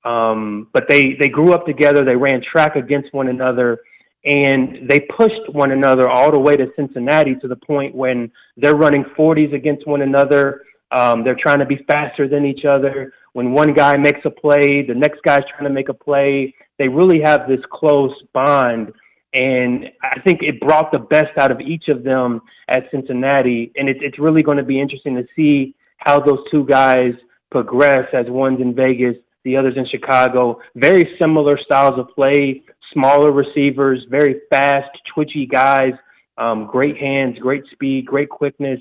um, 0.05 0.69
but 0.73 0.85
they, 0.89 1.17
they 1.19 1.29
grew 1.29 1.53
up 1.53 1.67
together. 1.67 2.05
They 2.05 2.17
ran 2.17 2.43
track 2.43 2.77
against 2.77 3.13
one 3.15 3.29
another, 3.29 3.81
and 4.25 4.89
they 4.89 5.01
pushed 5.01 5.49
one 5.51 5.73
another 5.73 6.09
all 6.09 6.31
the 6.31 6.39
way 6.39 6.57
to 6.57 6.67
Cincinnati 6.77 7.37
to 7.37 7.49
the 7.49 7.57
point 7.57 7.95
when 7.95 8.31
they're 8.57 8.77
running 8.77 9.05
40s 9.17 9.55
against 9.55 9.87
one 9.87 10.03
another. 10.03 10.63
Um, 10.91 11.25
they're 11.25 11.39
trying 11.41 11.59
to 11.59 11.67
be 11.67 11.85
faster 11.89 12.29
than 12.29 12.45
each 12.45 12.65
other. 12.65 13.13
When 13.35 13.53
one 13.53 13.75
guy 13.75 13.97
makes 13.97 14.21
a 14.25 14.31
play, 14.31 14.83
the 14.87 14.95
next 14.95 15.21
guy's 15.23 15.43
trying 15.51 15.65
to 15.65 15.71
make 15.71 15.89
a 15.89 15.95
play. 15.95 16.55
They 16.79 16.89
really 16.89 17.21
have 17.23 17.47
this 17.49 17.61
close 17.71 18.15
bond. 18.33 18.93
And 19.35 19.87
I 20.03 20.21
think 20.21 20.43
it 20.43 20.61
brought 20.61 20.93
the 20.93 21.01
best 21.01 21.37
out 21.39 21.51
of 21.51 21.61
each 21.61 21.89
of 21.89 22.05
them 22.05 22.41
at 22.69 22.85
Cincinnati. 22.93 23.73
And 23.77 23.89
it, 23.89 23.99
it's 24.01 24.19
really 24.21 24.43
going 24.43 24.59
to 24.59 24.65
be 24.65 24.81
interesting 24.81 25.17
to 25.17 25.27
see 25.35 25.75
how 25.99 26.21
those 26.21 26.39
two 26.51 26.65
guys 26.65 27.13
progress 27.51 28.09
as 28.13 28.27
one's 28.29 28.61
in 28.61 28.75
Vegas, 28.75 29.17
the 29.45 29.57
other's 29.57 29.77
in 29.77 29.87
Chicago. 29.91 30.61
Very 30.77 31.17
similar 31.21 31.59
styles 31.59 31.99
of 31.99 32.15
play, 32.15 32.63
smaller 32.93 33.33
receivers, 33.33 34.07
very 34.09 34.43
fast, 34.49 34.91
twitchy 35.13 35.47
guys, 35.47 35.93
um, 36.39 36.67
great 36.67 36.97
hands, 36.97 37.37
great 37.39 37.65
speed, 37.73 38.07
great 38.07 38.29
quickness. 38.29 38.81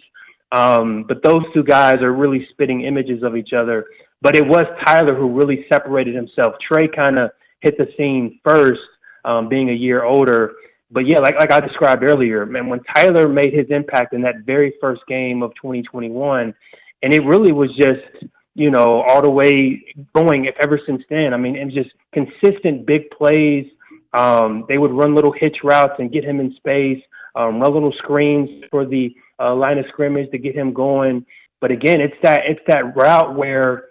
Um, 0.54 1.04
but 1.08 1.24
those 1.24 1.42
two 1.54 1.64
guys 1.64 2.02
are 2.02 2.14
really 2.14 2.48
spitting 2.52 2.82
images 2.82 3.24
of 3.24 3.36
each 3.36 3.54
other. 3.54 3.86
But 4.22 4.36
it 4.36 4.48
was 4.48 4.66
Tyler 4.86 5.16
who 5.16 5.28
really 5.28 5.66
separated 5.68 6.16
himself. 6.16 6.54
Tre 6.66 6.88
kind 6.88 7.18
of 7.18 7.32
hit 7.62 7.78
the 7.78 7.88
scene 7.98 8.40
first, 8.46 8.80
um, 9.26 9.50
being 9.50 9.70
a 9.70 9.74
year 9.74 10.04
older. 10.04 10.54
But 10.92 11.08
yeah, 11.08 11.20
like 11.20 11.36
like 11.40 11.52
I 11.52 11.60
described 11.60 12.04
earlier, 12.04 12.46
man, 12.46 12.70
when 12.70 12.82
Tyler 12.96 13.28
made 13.28 13.52
his 13.52 13.66
impact 13.70 14.14
in 14.14 14.22
that 14.22 14.46
very 14.46 14.76
first 14.80 15.02
game 15.08 15.42
of 15.42 15.52
2021, 15.56 16.54
and 17.02 17.14
it 17.14 17.26
really 17.26 17.52
was 17.52 17.76
just 17.76 18.32
you 18.54 18.70
know 18.70 19.02
all 19.02 19.24
the 19.24 19.30
way 19.30 19.84
going 20.16 20.48
ever 20.62 20.80
since 20.86 21.02
then. 21.10 21.34
I 21.34 21.38
mean, 21.38 21.56
was 21.66 21.74
just 21.74 21.90
consistent 22.14 22.86
big 22.86 23.10
plays. 23.10 23.66
Um, 24.14 24.66
they 24.70 24.78
would 24.78 24.92
run 24.92 25.16
little 25.16 25.34
hitch 25.34 25.58
routes 25.64 25.96
and 25.98 26.12
get 26.12 26.24
him 26.24 26.40
in 26.40 26.54
space, 26.58 27.02
um, 27.34 27.60
run 27.60 27.74
little 27.74 27.94
screens 27.98 28.64
for 28.70 28.86
the 28.86 29.16
uh, 29.40 29.54
line 29.56 29.78
of 29.78 29.86
scrimmage 29.90 30.30
to 30.32 30.38
get 30.38 30.56
him 30.56 30.74
going. 30.74 31.26
But 31.62 31.72
again, 31.72 32.02
it's 32.02 32.16
that 32.24 32.42
it's 32.46 32.62
that 32.68 32.96
route 32.96 33.36
where 33.36 33.86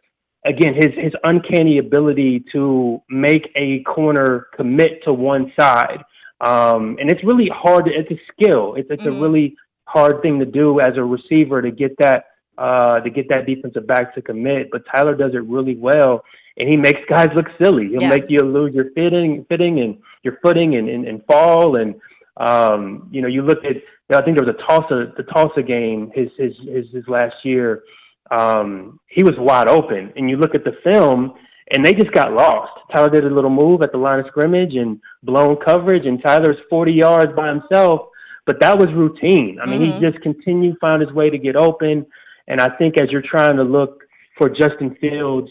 again 0.44 0.74
his 0.74 0.92
his 0.96 1.12
uncanny 1.24 1.78
ability 1.78 2.44
to 2.52 3.00
make 3.08 3.50
a 3.56 3.82
corner 3.84 4.48
commit 4.56 5.02
to 5.04 5.12
one 5.12 5.52
side. 5.58 6.02
Um, 6.40 6.96
and 7.00 7.10
it's 7.10 7.22
really 7.22 7.48
hard. 7.54 7.86
To, 7.86 7.92
it's 7.92 8.10
a 8.10 8.20
skill. 8.32 8.74
It's 8.74 8.90
it's 8.90 9.02
mm-hmm. 9.02 9.16
a 9.16 9.20
really 9.20 9.56
hard 9.84 10.22
thing 10.22 10.38
to 10.38 10.46
do 10.46 10.80
as 10.80 10.96
a 10.96 11.04
receiver 11.04 11.62
to 11.62 11.70
get 11.70 11.96
that 11.98 12.26
uh, 12.58 13.00
to 13.00 13.10
get 13.10 13.28
that 13.28 13.46
defensive 13.46 13.86
back 13.86 14.14
to 14.14 14.22
commit. 14.22 14.70
But 14.70 14.82
Tyler 14.94 15.14
does 15.14 15.34
it 15.34 15.44
really 15.44 15.76
well, 15.76 16.24
and 16.56 16.68
he 16.68 16.76
makes 16.76 17.00
guys 17.08 17.28
look 17.34 17.46
silly. 17.60 17.88
He'll 17.88 18.02
yeah. 18.02 18.10
make 18.10 18.24
you 18.28 18.40
lose 18.40 18.74
your 18.74 18.90
fitting, 18.94 19.46
fitting, 19.48 19.80
and 19.80 19.98
your 20.22 20.38
footing, 20.42 20.76
and, 20.76 20.88
and, 20.88 21.06
and 21.06 21.24
fall. 21.26 21.76
And 21.76 21.94
um, 22.36 23.08
you 23.10 23.22
know, 23.22 23.28
you 23.28 23.42
look 23.42 23.64
at 23.64 23.76
know, 24.12 24.18
I 24.18 24.24
think 24.24 24.36
there 24.36 24.46
was 24.46 24.54
a 24.54 24.66
Tulsa, 24.66 25.12
the 25.16 25.24
Tulsa 25.24 25.62
game, 25.62 26.10
his 26.14 26.28
his 26.38 26.52
his, 26.66 26.86
his 26.92 27.04
last 27.08 27.34
year. 27.44 27.82
Um, 28.30 28.98
he 29.08 29.22
was 29.22 29.34
wide 29.38 29.68
open, 29.68 30.12
and 30.16 30.30
you 30.30 30.36
look 30.36 30.54
at 30.54 30.64
the 30.64 30.76
film, 30.84 31.34
and 31.74 31.84
they 31.84 31.92
just 31.92 32.12
got 32.12 32.32
lost. 32.32 32.72
Tyler 32.94 33.10
did 33.10 33.24
a 33.24 33.34
little 33.34 33.50
move 33.50 33.82
at 33.82 33.92
the 33.92 33.98
line 33.98 34.20
of 34.20 34.26
scrimmage 34.28 34.74
and 34.74 35.00
blown 35.22 35.56
coverage, 35.56 36.06
and 36.06 36.22
Tyler's 36.22 36.56
40 36.70 36.92
yards 36.92 37.32
by 37.36 37.48
himself. 37.48 38.08
But 38.44 38.58
that 38.60 38.76
was 38.76 38.88
routine. 38.94 39.58
I 39.62 39.66
mean, 39.66 39.82
mm-hmm. 39.82 40.00
he 40.00 40.10
just 40.10 40.20
continued 40.22 40.76
found 40.80 41.00
his 41.00 41.12
way 41.12 41.30
to 41.30 41.38
get 41.38 41.54
open. 41.54 42.04
And 42.48 42.60
I 42.60 42.70
think 42.76 43.00
as 43.00 43.08
you're 43.10 43.22
trying 43.22 43.56
to 43.56 43.62
look 43.62 44.02
for 44.36 44.48
Justin 44.48 44.96
Fields 45.00 45.48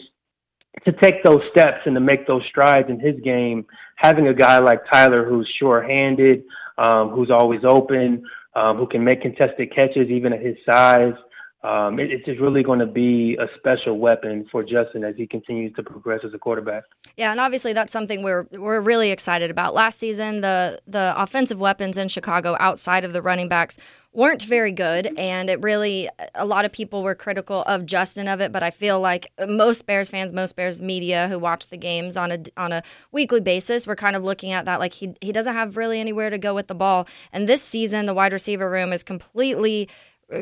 to 0.85 0.91
take 0.93 1.23
those 1.23 1.41
steps 1.51 1.79
and 1.85 1.95
to 1.95 2.01
make 2.01 2.27
those 2.27 2.43
strides 2.49 2.89
in 2.89 2.99
his 2.99 3.19
game, 3.21 3.65
having 3.95 4.27
a 4.27 4.33
guy 4.33 4.59
like 4.59 4.81
Tyler 4.91 5.25
who's 5.25 5.49
sure-handed, 5.57 6.43
um, 6.77 7.09
who's 7.09 7.31
always 7.31 7.61
open, 7.65 8.23
um, 8.53 8.77
who 8.77 8.88
can 8.88 9.03
make 9.03 9.22
contested 9.22 9.74
catches 9.74 10.10
even 10.10 10.34
at 10.34 10.41
his 10.41 10.58
size. 10.70 11.13
Um, 11.63 11.99
it, 11.99 12.11
it's 12.11 12.25
just 12.25 12.39
really 12.39 12.63
going 12.63 12.79
to 12.79 12.87
be 12.87 13.37
a 13.39 13.45
special 13.57 13.99
weapon 13.99 14.47
for 14.51 14.63
Justin 14.63 15.03
as 15.03 15.15
he 15.15 15.27
continues 15.27 15.73
to 15.75 15.83
progress 15.83 16.21
as 16.25 16.33
a 16.33 16.39
quarterback. 16.39 16.83
Yeah, 17.17 17.31
and 17.31 17.39
obviously 17.39 17.73
that's 17.73 17.93
something 17.93 18.23
we're 18.23 18.47
we're 18.53 18.81
really 18.81 19.11
excited 19.11 19.51
about. 19.51 19.73
Last 19.73 19.99
season, 19.99 20.41
the 20.41 20.79
the 20.87 21.13
offensive 21.15 21.59
weapons 21.59 21.97
in 21.97 22.07
Chicago 22.07 22.55
outside 22.59 23.05
of 23.05 23.13
the 23.13 23.21
running 23.21 23.47
backs 23.47 23.77
weren't 24.13 24.41
very 24.43 24.73
good 24.73 25.17
and 25.17 25.49
it 25.49 25.61
really 25.61 26.09
a 26.35 26.45
lot 26.45 26.65
of 26.65 26.71
people 26.73 27.01
were 27.01 27.15
critical 27.15 27.61
of 27.61 27.85
Justin 27.85 28.27
of 28.27 28.41
it 28.41 28.51
but 28.51 28.61
I 28.61 28.69
feel 28.69 28.99
like 28.99 29.31
most 29.47 29.85
Bears 29.85 30.09
fans 30.09 30.33
most 30.33 30.57
Bears 30.57 30.81
media 30.81 31.29
who 31.29 31.39
watch 31.39 31.69
the 31.69 31.77
games 31.77 32.17
on 32.17 32.29
a 32.29 32.43
on 32.57 32.73
a 32.73 32.83
weekly 33.13 33.39
basis 33.39 33.87
were 33.87 33.95
kind 33.95 34.17
of 34.17 34.23
looking 34.25 34.51
at 34.51 34.65
that 34.65 34.81
like 34.81 34.91
he 34.91 35.13
he 35.21 35.31
doesn't 35.31 35.53
have 35.53 35.77
really 35.77 35.97
anywhere 35.97 36.29
to 36.29 36.37
go 36.37 36.53
with 36.53 36.67
the 36.67 36.75
ball 36.75 37.07
and 37.31 37.47
this 37.47 37.63
season 37.63 38.05
the 38.05 38.13
wide 38.13 38.33
receiver 38.33 38.69
room 38.69 38.91
is 38.91 39.01
completely 39.01 39.87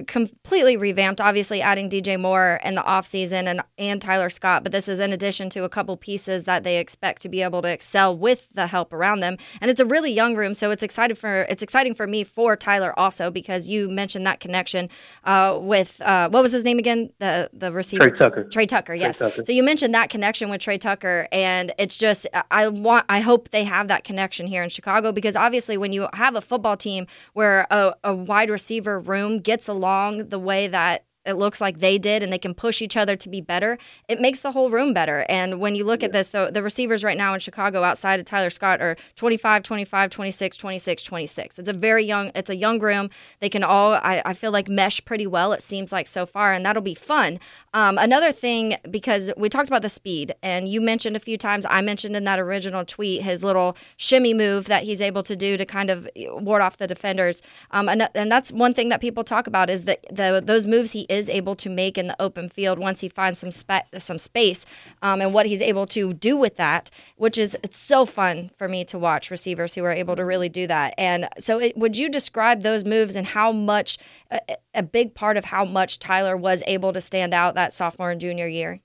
completely 0.08 0.78
revamped, 0.78 1.20
obviously 1.20 1.62
adding 1.62 1.90
DJ 1.90 2.20
Moore 2.20 2.60
in 2.64 2.76
the 2.76 2.82
offseason 2.82 3.48
and, 3.48 3.62
and 3.78 4.02
Tyler 4.02 4.30
Scott, 4.30 4.64
but 4.64 4.72
this 4.72 4.88
is 4.88 5.00
in 5.00 5.12
addition 5.12 5.50
to 5.52 5.64
a 5.64 5.70
couple 5.70 5.96
pieces 5.98 6.46
that 6.46 6.64
they 6.64 6.78
expect 6.78 7.22
to 7.24 7.30
be 7.30 7.42
able 7.42 7.62
to 7.62 7.68
excel 7.68 8.16
with 8.18 8.48
the 8.54 8.68
help 8.68 8.94
around 8.94 9.20
them. 9.22 9.38
And 9.62 9.72
it's 9.72 9.80
a 9.80 9.86
really 9.86 10.12
young 10.12 10.36
room, 10.36 10.54
so 10.54 10.72
it's 10.72 10.84
excited 10.84 11.18
for 11.18 11.44
it's 11.44 11.64
exciting 11.64 11.96
for 11.96 12.08
me 12.08 12.24
for 12.24 12.56
Tyler 12.56 12.98
also 12.98 13.32
because 13.32 13.68
you 13.68 13.90
mentioned 13.90 14.26
that 14.26 14.40
connection 14.40 14.90
uh, 15.24 15.58
with 15.62 16.02
uh, 16.02 16.30
what 16.30 16.44
was 16.44 16.52
his 16.52 16.64
name 16.64 16.80
again? 16.80 17.10
The 17.20 17.50
the 17.54 17.72
receiver 17.72 18.10
Tre 18.10 18.18
Tucker. 18.18 18.44
Tre 18.50 18.66
Tucker, 18.66 18.94
yes. 18.94 19.18
Tre 19.18 19.30
Tucker. 19.30 19.46
So 19.46 19.52
you 19.52 19.64
mentioned 19.64 19.94
that 19.94 20.10
connection 20.10 20.50
with 20.50 20.62
Tre 20.62 20.78
Tucker, 20.78 21.28
and 21.32 21.74
it's 21.78 21.98
just 21.98 22.28
I 22.52 22.68
want 22.68 23.06
I 23.10 23.22
hope 23.22 23.50
they 23.50 23.64
have 23.64 23.88
that 23.88 24.04
connection 24.04 24.48
here 24.48 24.64
in 24.64 24.70
Chicago 24.70 25.12
because 25.12 25.36
obviously 25.36 25.78
when 25.78 25.94
you 25.94 26.08
have 26.14 26.36
a 26.36 26.42
football 26.42 26.78
team 26.78 27.08
where 27.34 27.66
a, 27.72 27.96
a 28.04 28.14
wide 28.14 28.50
receiver 28.50 29.00
room 29.00 29.40
gets 29.40 29.68
a 29.68 29.74
along 29.80 30.28
the 30.28 30.40
way 30.40 30.68
that 30.68 31.06
it 31.26 31.34
looks 31.34 31.60
like 31.60 31.80
they 31.80 31.98
did 31.98 32.24
and 32.24 32.32
they 32.32 32.38
can 32.38 32.54
push 32.54 32.82
each 32.82 32.96
other 32.96 33.16
to 33.16 33.30
be 33.30 33.42
better, 33.42 33.78
it 34.08 34.22
makes 34.22 34.40
the 34.40 34.52
whole 34.52 34.70
room 34.70 34.94
better. 34.94 35.26
And 35.30 35.60
when 35.60 35.76
you 35.76 35.84
look 35.84 36.02
yeah. 36.02 36.08
at 36.08 36.12
this, 36.14 36.30
the, 36.30 36.50
the 36.52 36.64
receivers 36.64 37.04
right 37.04 37.18
now 37.18 37.34
in 37.34 37.40
Chicago 37.40 37.84
outside 37.84 38.20
of 38.20 38.26
Tyler 38.26 38.50
Scott 38.50 38.82
are 38.82 38.96
25, 39.16 39.64
25, 39.64 40.10
26, 40.10 40.58
26, 40.58 41.04
26. 41.04 41.60
It's 41.60 41.70
a 41.70 41.74
very 41.74 42.06
young, 42.06 42.32
it's 42.36 42.50
a 42.50 42.56
young 42.56 42.80
room. 42.80 43.10
They 43.40 43.50
can 43.50 43.64
all, 43.64 43.94
I, 43.94 44.22
I 44.26 44.34
feel 44.34 44.52
like, 44.52 44.70
mesh 44.70 45.04
pretty 45.04 45.28
well, 45.28 45.52
it 45.54 45.62
seems 45.62 45.92
like 45.92 46.08
so 46.08 46.26
far, 46.26 46.54
and 46.54 46.66
that'll 46.66 46.82
be 46.82 46.96
fun. 46.96 47.40
Um, 47.74 47.98
another 47.98 48.32
thing, 48.32 48.78
because 48.90 49.32
we 49.38 49.50
talked 49.50 49.68
about 49.68 49.82
the 49.82 49.90
speed, 49.90 50.34
and 50.42 50.70
you 50.70 50.80
mentioned 50.82 51.16
a 51.16 51.20
few 51.20 51.38
times, 51.38 51.66
I 51.70 51.82
mentioned 51.82 52.16
in 52.16 52.24
that 52.24 52.40
original 52.40 52.86
tweet 52.86 53.22
his 53.22 53.44
little 53.44 53.76
shimmy 53.98 54.34
move 54.34 54.66
that 54.66 54.84
he's 54.84 55.02
able 55.02 55.24
to 55.24 55.36
do 55.36 55.58
to 55.58 55.66
kind 55.66 55.90
of 55.90 56.08
ward 56.30 56.62
off 56.62 56.78
the 56.78 56.88
defenders. 56.88 57.42
Um, 57.72 57.90
and, 57.90 58.10
and 58.16 58.32
that's 58.32 58.52
one 58.52 58.74
thing 58.74 58.90
that 58.90 59.02
people 59.02 59.24
talk 59.24 59.48
about 59.48 59.70
is 59.70 59.84
that 59.84 60.06
the, 60.10 60.42
those 60.44 60.66
moves 60.66 60.92
he 60.92 61.06
is 61.10 61.30
able 61.30 61.56
to 61.58 61.70
make 61.70 61.98
in 61.98 62.08
the 62.08 62.22
open 62.22 62.50
field 62.50 62.80
once 62.80 63.00
he 63.00 63.10
finds 63.10 63.40
some 63.40 63.52
some 63.98 64.20
space, 64.20 64.66
um, 65.02 65.22
and 65.22 65.34
what 65.34 65.46
he's 65.46 65.62
able 65.62 65.86
to 65.88 66.14
do 66.14 66.38
with 66.38 66.58
that, 66.58 66.90
which 67.16 67.38
is 67.38 67.58
it's 67.64 67.78
so 67.78 68.06
fun 68.06 68.52
for 68.58 68.68
me 68.68 68.86
to 68.86 69.00
watch 69.00 69.32
receivers 69.32 69.74
who 69.74 69.84
are 69.84 69.92
able 69.92 70.16
to 70.16 70.26
really 70.26 70.50
do 70.50 70.68
that. 70.68 70.94
And 70.98 71.28
so, 71.40 71.60
it, 71.60 71.78
would 71.78 71.98
you 71.98 72.10
describe 72.10 72.62
those 72.62 72.86
moves 72.86 73.16
and 73.16 73.26
how 73.26 73.52
much 73.52 73.98
a, 74.32 74.40
a 74.74 74.84
big 74.84 75.14
part 75.14 75.38
of 75.38 75.46
how 75.46 75.66
much 75.66 76.00
Tyler 76.00 76.38
was 76.38 76.64
able 76.68 76.94
to 76.94 77.02
stand 77.02 77.34
out 77.34 77.56
that 77.56 77.74
sophomore 77.74 78.12
and 78.12 78.22
junior 78.22 78.48
year? 78.48 78.82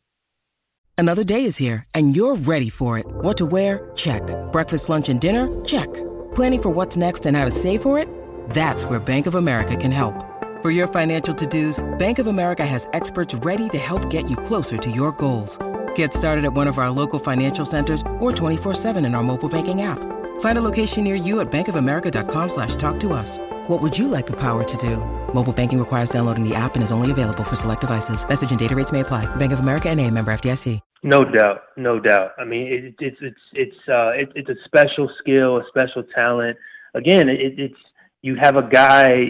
Another 0.97 1.25
day 1.25 1.45
is 1.45 1.57
here, 1.57 1.85
and 1.95 2.15
you're 2.15 2.37
ready 2.37 2.69
for 2.69 2.99
it. 2.99 3.07
What 3.07 3.37
to 3.39 3.47
wear? 3.47 3.91
Check. 3.97 4.23
Breakfast, 4.53 4.89
lunch, 4.89 5.09
and 5.09 5.21
dinner? 5.21 5.65
Check. 5.65 5.93
Planning 6.35 6.63
for 6.63 6.71
what's 6.71 6.97
next 6.97 7.27
and 7.27 7.37
how 7.37 7.45
to 7.45 7.51
save 7.51 7.83
for 7.83 7.99
it? 7.99 8.09
That's 8.51 8.85
where 8.85 9.01
Bank 9.01 9.27
of 9.27 9.35
America 9.35 9.77
can 9.77 9.91
help. 9.91 10.34
For 10.65 10.71
your 10.71 10.87
financial 10.87 11.35
to-dos, 11.35 11.79
Bank 11.99 12.19
of 12.19 12.27
America 12.27 12.65
has 12.65 12.89
experts 12.95 13.35
ready 13.35 13.69
to 13.69 13.77
help 13.77 14.09
get 14.09 14.31
you 14.31 14.37
closer 14.39 14.79
to 14.79 14.91
your 14.91 15.13
goals. 15.13 15.59
Get 15.95 16.15
started 16.15 16.47
at 16.47 16.55
one 16.55 16.67
of 16.67 16.79
our 16.79 16.89
local 16.89 17.19
financial 17.19 17.67
centers 17.67 18.01
or 18.19 18.33
24-7 18.33 19.05
in 19.05 19.15
our 19.15 19.23
mobile 19.23 19.51
banking 19.51 19.83
app. 19.83 19.99
Find 20.41 20.57
a 20.57 20.63
location 20.63 21.05
near 21.05 21.17
you 21.17 21.41
at 21.41 21.53
bankofamerica.com 21.53 22.49
slash 22.49 22.77
talk 22.77 22.99
to 23.01 23.13
us. 23.13 23.37
What 23.69 23.83
would 23.83 23.99
you 23.99 24.09
like 24.09 24.27
the 24.27 24.41
power 24.41 24.65
to 24.65 24.77
do? 24.79 25.05
Mobile 25.35 25.53
banking 25.53 25.79
requires 25.79 26.09
downloading 26.09 26.49
the 26.49 26.55
app 26.55 26.77
and 26.77 26.83
is 26.83 26.91
only 26.91 27.11
available 27.11 27.45
for 27.45 27.57
select 27.57 27.83
devices. 27.83 28.27
Message 28.27 28.51
and 28.51 28.59
data 28.59 28.75
rates 28.75 28.91
may 28.91 29.01
apply. 29.01 29.27
Bank 29.37 29.53
of 29.53 29.61
America 29.61 29.91
and 29.91 30.01
a 30.01 30.11
member 30.11 30.33
FDIC. 30.33 30.81
No 31.03 31.27
doubt. 31.27 31.65
No 31.77 32.01
doubt. 32.01 32.31
I 32.39 32.47
mean, 32.47 32.73
it, 32.73 32.95
it's, 33.01 33.19
it's, 33.21 33.41
it's, 33.53 33.77
uh, 33.87 34.13
it, 34.13 34.33
it's 34.35 34.49
a 34.49 34.57
special 34.65 35.11
skill, 35.19 35.59
a 35.59 35.65
special 35.69 36.05
talent. 36.15 36.57
Again, 36.95 37.29
it, 37.29 37.59
it's, 37.59 37.77
you 38.23 38.37
have 38.41 38.57
a 38.57 38.63
guy, 38.63 39.27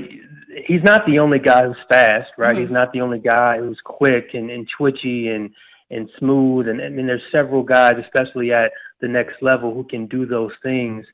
he's 0.67 0.83
not 0.83 1.07
the 1.07 1.19
only 1.19 1.39
guy 1.39 1.67
who's 1.67 1.77
fast, 1.89 2.31
right? 2.39 2.53
Mm-hmm. 2.53 2.61
He's 2.63 2.71
not 2.71 2.93
the 2.93 3.01
only 3.01 3.19
guy 3.19 3.59
who's 3.59 3.79
quick 3.85 4.31
and, 4.35 4.51
and 4.51 4.69
twitchy 4.77 5.29
and, 5.29 5.51
and 5.91 6.09
smooth. 6.19 6.69
And 6.69 6.81
I 6.81 6.89
mean, 6.89 7.07
there's 7.07 7.23
several 7.33 7.63
guys, 7.63 7.95
especially 8.03 8.53
at 8.53 8.73
the 9.01 9.09
next 9.09 9.43
level, 9.43 9.75
who 9.75 9.85
can 9.85 10.07
do 10.07 10.27
those 10.27 10.53
things. 10.63 11.07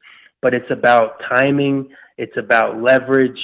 But 0.43 0.55
it's 0.55 0.71
about 0.71 1.21
timing. 1.35 1.89
It's 2.17 2.37
about 2.37 2.81
leverage. 2.81 3.41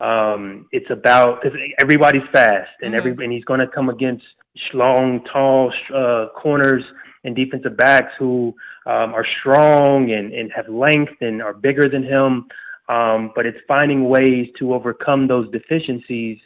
Um, 0.00 0.66
it's 0.72 0.90
about 0.90 1.42
because 1.42 1.58
everybody's 1.78 2.22
fast, 2.32 2.70
and 2.80 2.94
mm-hmm. 2.94 3.08
every 3.08 3.24
and 3.24 3.32
he's 3.32 3.44
going 3.44 3.60
to 3.60 3.66
come 3.66 3.90
against 3.90 4.24
long, 4.72 5.22
tall 5.30 5.72
uh, 5.94 6.26
corners 6.34 6.82
and 7.24 7.36
defensive 7.36 7.76
backs 7.76 8.12
who 8.18 8.54
um, 8.86 9.14
are 9.14 9.26
strong 9.40 10.10
and, 10.10 10.32
and 10.32 10.50
have 10.52 10.68
length 10.68 11.12
and 11.20 11.42
are 11.42 11.52
bigger 11.52 11.88
than 11.88 12.02
him. 12.02 12.46
Um, 12.90 13.30
but 13.36 13.46
it's 13.46 13.58
finding 13.68 14.08
ways 14.08 14.48
to 14.58 14.74
overcome 14.74 15.28
those 15.28 15.48
deficiencies 15.52 16.38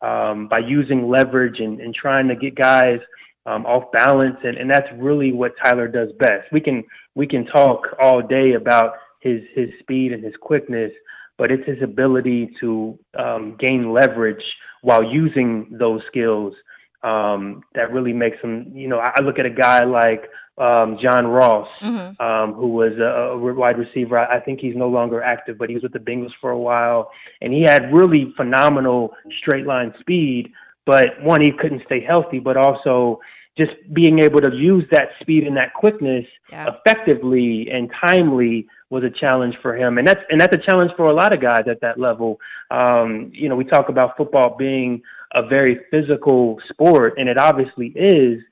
um, 0.00 0.48
by 0.48 0.60
using 0.60 1.08
leverage 1.10 1.60
and, 1.60 1.78
and 1.78 1.94
trying 1.94 2.26
to 2.28 2.34
get 2.34 2.54
guys 2.54 3.00
um, 3.44 3.66
off 3.66 3.92
balance, 3.92 4.36
and, 4.42 4.56
and 4.56 4.70
that's 4.70 4.86
really 4.96 5.32
what 5.32 5.52
Tyler 5.62 5.88
does 5.88 6.08
best. 6.18 6.50
We 6.52 6.60
can 6.60 6.84
we 7.14 7.26
can 7.26 7.44
talk 7.46 7.82
all 8.00 8.22
day 8.22 8.54
about 8.54 8.94
his 9.20 9.42
his 9.54 9.68
speed 9.80 10.12
and 10.12 10.24
his 10.24 10.34
quickness, 10.40 10.92
but 11.36 11.50
it's 11.50 11.66
his 11.66 11.82
ability 11.82 12.50
to 12.60 12.98
um, 13.18 13.56
gain 13.58 13.92
leverage 13.92 14.42
while 14.82 15.04
using 15.04 15.68
those 15.78 16.00
skills 16.06 16.54
um, 17.02 17.62
that 17.74 17.92
really 17.92 18.14
makes 18.14 18.38
him. 18.42 18.72
You 18.74 18.88
know, 18.88 19.00
I 19.00 19.20
look 19.20 19.38
at 19.38 19.46
a 19.46 19.50
guy 19.50 19.84
like 19.84 20.30
um, 20.60 20.98
John 21.02 21.26
Ross, 21.26 21.68
mm-hmm. 21.82 22.20
um, 22.22 22.52
who 22.52 22.68
was 22.68 22.92
a, 22.98 23.32
a 23.32 23.54
wide 23.54 23.78
receiver. 23.78 24.18
I 24.18 24.38
think 24.40 24.60
he's 24.60 24.76
no 24.76 24.88
longer 24.88 25.22
active, 25.22 25.56
but 25.58 25.68
he 25.68 25.74
was 25.74 25.82
with 25.82 25.92
the 25.92 25.98
Bengals 25.98 26.32
for 26.40 26.50
a 26.50 26.58
while, 26.58 27.10
and 27.40 27.52
he 27.52 27.62
had 27.62 27.92
really 27.92 28.32
phenomenal 28.36 29.14
straight 29.40 29.66
line 29.66 29.94
speed. 30.00 30.52
But 30.84 31.22
one, 31.22 31.40
he 31.40 31.50
couldn't 31.58 31.82
stay 31.86 32.04
healthy, 32.06 32.40
but 32.40 32.56
also 32.56 33.20
just 33.56 33.72
being 33.92 34.20
able 34.20 34.40
to 34.40 34.54
use 34.54 34.84
that 34.92 35.08
speed 35.20 35.44
and 35.44 35.56
that 35.56 35.74
quickness 35.74 36.24
yeah. 36.50 36.68
effectively 36.68 37.68
and 37.72 37.90
timely 38.04 38.66
was 38.90 39.02
a 39.04 39.10
challenge 39.10 39.54
for 39.62 39.76
him, 39.76 39.98
and 39.98 40.06
that's 40.06 40.20
and 40.28 40.40
that's 40.40 40.54
a 40.54 40.60
challenge 40.60 40.90
for 40.96 41.06
a 41.06 41.14
lot 41.14 41.32
of 41.32 41.40
guys 41.40 41.62
at 41.70 41.80
that 41.80 41.98
level. 41.98 42.38
Um, 42.70 43.30
you 43.32 43.48
know, 43.48 43.56
we 43.56 43.64
talk 43.64 43.88
about 43.88 44.16
football 44.16 44.56
being 44.58 45.00
a 45.34 45.46
very 45.46 45.80
physical 45.90 46.58
sport, 46.70 47.14
and 47.16 47.28
it 47.28 47.38
obviously 47.38 47.88
is, 47.88 48.42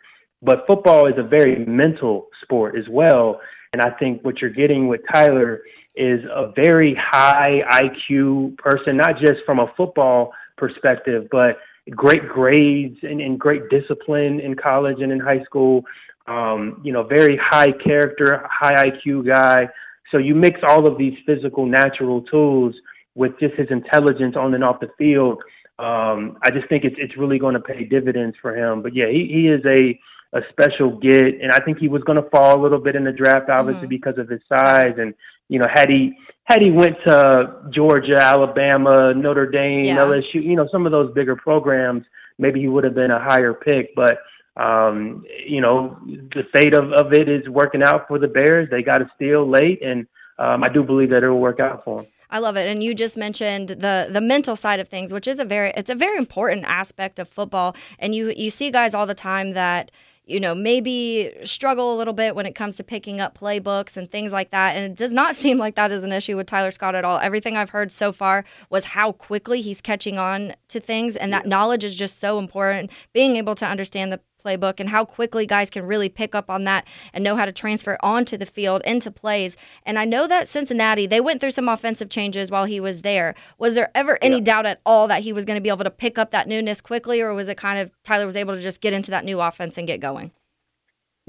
but 0.43 0.65
football 0.67 1.07
is 1.07 1.15
a 1.19 1.23
very 1.23 1.65
mental 1.67 2.29
sport 2.43 2.77
as 2.77 2.89
well. 2.89 3.41
And 3.73 3.83
I 3.83 3.91
think 3.99 4.25
what 4.25 4.41
you're 4.41 4.51
getting 4.51 4.89
with 4.89 5.01
Tyler 5.13 5.63
is 5.95 6.21
a 6.25 6.53
very 6.55 6.95
high 6.99 7.61
IQ 7.71 8.57
person, 8.59 8.97
not 8.97 9.19
just 9.19 9.41
from 9.45 9.59
a 9.59 9.73
football 9.77 10.33
perspective, 10.57 11.29
but 11.31 11.59
great 11.91 12.29
grades 12.29 12.97
and, 13.03 13.21
and 13.21 13.39
great 13.39 13.63
discipline 13.71 14.41
in 14.41 14.55
college 14.55 15.01
and 15.01 15.13
in 15.13 15.21
high 15.21 15.43
school. 15.45 15.85
Um, 16.27 16.81
you 16.85 16.93
know, 16.93 17.03
very 17.03 17.39
high 17.43 17.73
character, 17.85 18.47
high 18.49 18.91
IQ 18.91 19.29
guy. 19.29 19.69
So 20.11 20.19
you 20.19 20.35
mix 20.35 20.61
all 20.67 20.87
of 20.87 20.99
these 20.99 21.15
physical, 21.27 21.67
natural 21.67 22.23
tools 22.23 22.75
with 23.15 23.33
just 23.41 23.55
his 23.55 23.69
intelligence 23.71 24.37
on 24.37 24.55
and 24.55 24.63
off 24.63 24.81
the 24.81 24.91
field. 24.97 25.43
Um, 25.79 26.39
I 26.43 26.51
just 26.51 26.69
think 26.69 26.85
it's 26.85 26.97
it's 26.99 27.17
really 27.17 27.39
going 27.39 27.55
to 27.55 27.61
pay 27.61 27.85
dividends 27.85 28.37
for 28.41 28.55
him. 28.55 28.83
But 28.83 28.95
yeah, 28.95 29.09
he, 29.09 29.29
he 29.33 29.49
is 29.49 29.65
a 29.65 29.99
a 30.33 30.41
special 30.51 30.97
get, 30.99 31.41
and 31.41 31.51
I 31.53 31.59
think 31.65 31.79
he 31.79 31.89
was 31.89 32.03
going 32.03 32.23
to 32.23 32.29
fall 32.31 32.59
a 32.59 32.61
little 32.61 32.79
bit 32.79 32.97
in 32.97 33.05
the 33.05 33.13
draft, 33.13 33.49
obviously 33.49 33.83
mm-hmm. 33.83 33.89
because 33.89 34.19
of 34.19 34.29
his 34.29 34.41
size. 34.49 34.95
And 34.99 35.15
you 35.49 35.59
know, 35.59 35.67
had 35.73 35.89
he 35.89 36.13
had 36.45 36.63
he 36.63 36.71
went 36.71 36.97
to 37.07 37.63
Georgia, 37.71 38.21
Alabama, 38.21 39.15
Notre 39.15 39.51
Dame, 39.51 39.85
yeah. 39.85 39.99
LSU, 39.99 40.35
you 40.35 40.57
know, 40.57 40.69
some 40.71 40.87
of 40.87 40.93
those 40.93 41.13
bigger 41.15 41.37
programs, 41.37 42.05
maybe 42.39 42.61
he 42.61 42.69
would 42.69 42.85
have 42.85 42.95
been 42.95 43.11
a 43.11 43.19
higher 43.19 43.55
pick. 43.55 43.95
But 43.95 44.19
um, 44.57 45.25
you 45.47 45.61
know, 45.61 45.99
the 46.07 46.43
fate 46.53 46.75
of, 46.75 46.93
of 46.93 47.13
it 47.13 47.29
is 47.29 47.49
working 47.49 47.83
out 47.83 48.09
for 48.09 48.19
the 48.19 48.29
Bears. 48.29 48.69
They 48.71 48.83
got 48.83 49.01
a 49.01 49.11
steal 49.15 49.49
late, 49.49 49.81
and 49.83 50.07
um, 50.39 50.63
I 50.63 50.69
do 50.69 50.83
believe 50.83 51.11
that 51.11 51.23
it 51.23 51.29
will 51.29 51.41
work 51.41 51.61
out 51.61 51.85
for 51.85 52.03
them. 52.03 52.11
I 52.31 52.41
love 52.41 52.57
it. 52.57 52.69
And 52.69 52.83
you 52.83 52.95
just 52.95 53.17
mentioned 53.17 53.71
the 53.71 54.09
the 54.11 54.21
mental 54.21 54.55
side 54.55 54.81
of 54.81 54.89
things, 54.89 55.13
which 55.13 55.27
is 55.27 55.39
a 55.39 55.45
very 55.45 55.73
it's 55.77 55.91
a 55.91 55.95
very 55.95 56.19
important 56.19 56.65
aspect 56.67 57.19
of 57.19 57.29
football. 57.29 57.75
And 57.99 58.15
you 58.15 58.35
you 58.37 58.51
see 58.51 58.71
guys 58.71 58.95
all 58.95 59.07
the 59.07 59.15
time 59.15 59.53
that 59.53 59.91
you 60.29 60.39
know, 60.39 60.55
maybe 60.55 61.33
struggle 61.45 61.95
a 61.95 61.97
little 61.97 62.13
bit 62.13 62.35
when 62.35 62.45
it 62.45 62.55
comes 62.55 62.77
to 62.77 62.85
picking 62.85 63.21
up 63.21 63.37
playbooks 63.37 63.97
and 63.97 64.09
things 64.09 64.31
like 64.33 64.51
that. 64.51 64.77
And 64.77 64.93
it 64.93 64.95
does 64.95 65.13
not 65.13 65.35
seem 65.43 65.59
like 65.59 65.75
that 65.77 65.91
is 65.91 66.03
an 66.03 66.13
issue 66.13 66.37
with 66.37 66.47
Tyler 66.47 66.71
Scott 66.71 66.95
at 66.95 67.05
all. 67.05 67.19
Everything 67.19 67.57
I've 67.57 67.71
heard 67.71 67.91
so 67.91 68.13
far 68.13 68.45
was 68.71 68.85
how 68.85 69.13
quickly 69.13 69.61
he's 69.61 69.81
catching 69.81 70.19
on 70.19 70.55
to 70.69 70.81
things, 70.81 71.17
and 71.17 71.33
that 71.33 71.47
knowledge 71.47 71.83
is 71.85 71.95
just 71.95 72.19
so 72.19 72.39
important. 72.39 72.91
Being 73.13 73.37
able 73.37 73.55
to 73.57 73.67
understand 73.67 74.13
the 74.13 74.21
playbook 74.43 74.81
and 74.81 74.89
how 74.89 75.05
quickly 75.05 75.47
guys 75.47 75.71
can 75.71 75.85
really 75.85 76.09
pick 76.09 76.35
up 76.35 76.49
on 76.51 76.65
that 76.65 76.87
and 77.13 77.23
know 77.25 77.37
how 77.37 77.45
to 77.45 77.53
transfer 77.53 77.99
onto 78.01 78.37
the 78.37 78.47
field 78.47 78.83
into 78.85 79.11
plays. 79.11 79.57
And 79.85 79.99
I 79.99 80.05
know 80.05 80.27
that 80.27 80.49
Cincinnati, 80.49 81.07
they 81.07 81.21
went 81.21 81.41
through 81.41 81.51
some 81.53 81.69
offensive 81.69 82.11
changes 82.11 82.51
while 82.51 82.65
he 82.65 82.81
was 82.81 83.03
there. 83.03 83.35
Was 83.59 83.75
there 83.75 83.91
ever 83.95 84.19
any 84.23 84.37
yeah. 84.37 84.45
doubt 84.45 84.67
at 84.67 84.81
all 84.87 85.09
that 85.09 85.23
he 85.23 85.33
was 85.33 85.45
going 85.45 85.57
to 85.57 85.63
be 85.63 85.69
able 85.69 85.85
to 85.85 85.91
pick 85.91 86.19
up 86.19 86.31
that 86.31 86.49
newness 86.49 86.81
quickly, 86.81 87.21
or 87.21 87.35
was 87.35 87.49
it 87.49 87.57
kind 87.57 87.79
of 87.79 87.91
Tyler 88.05 88.27
was 88.27 88.37
able 88.37 88.55
to 88.55 88.61
just 88.61 88.81
get 88.81 88.93
into 88.93 89.11
that 89.11 89.25
new 89.25 89.41
offense 89.41 89.79
and 89.79 89.87
get 89.87 90.01
going? 90.01 90.33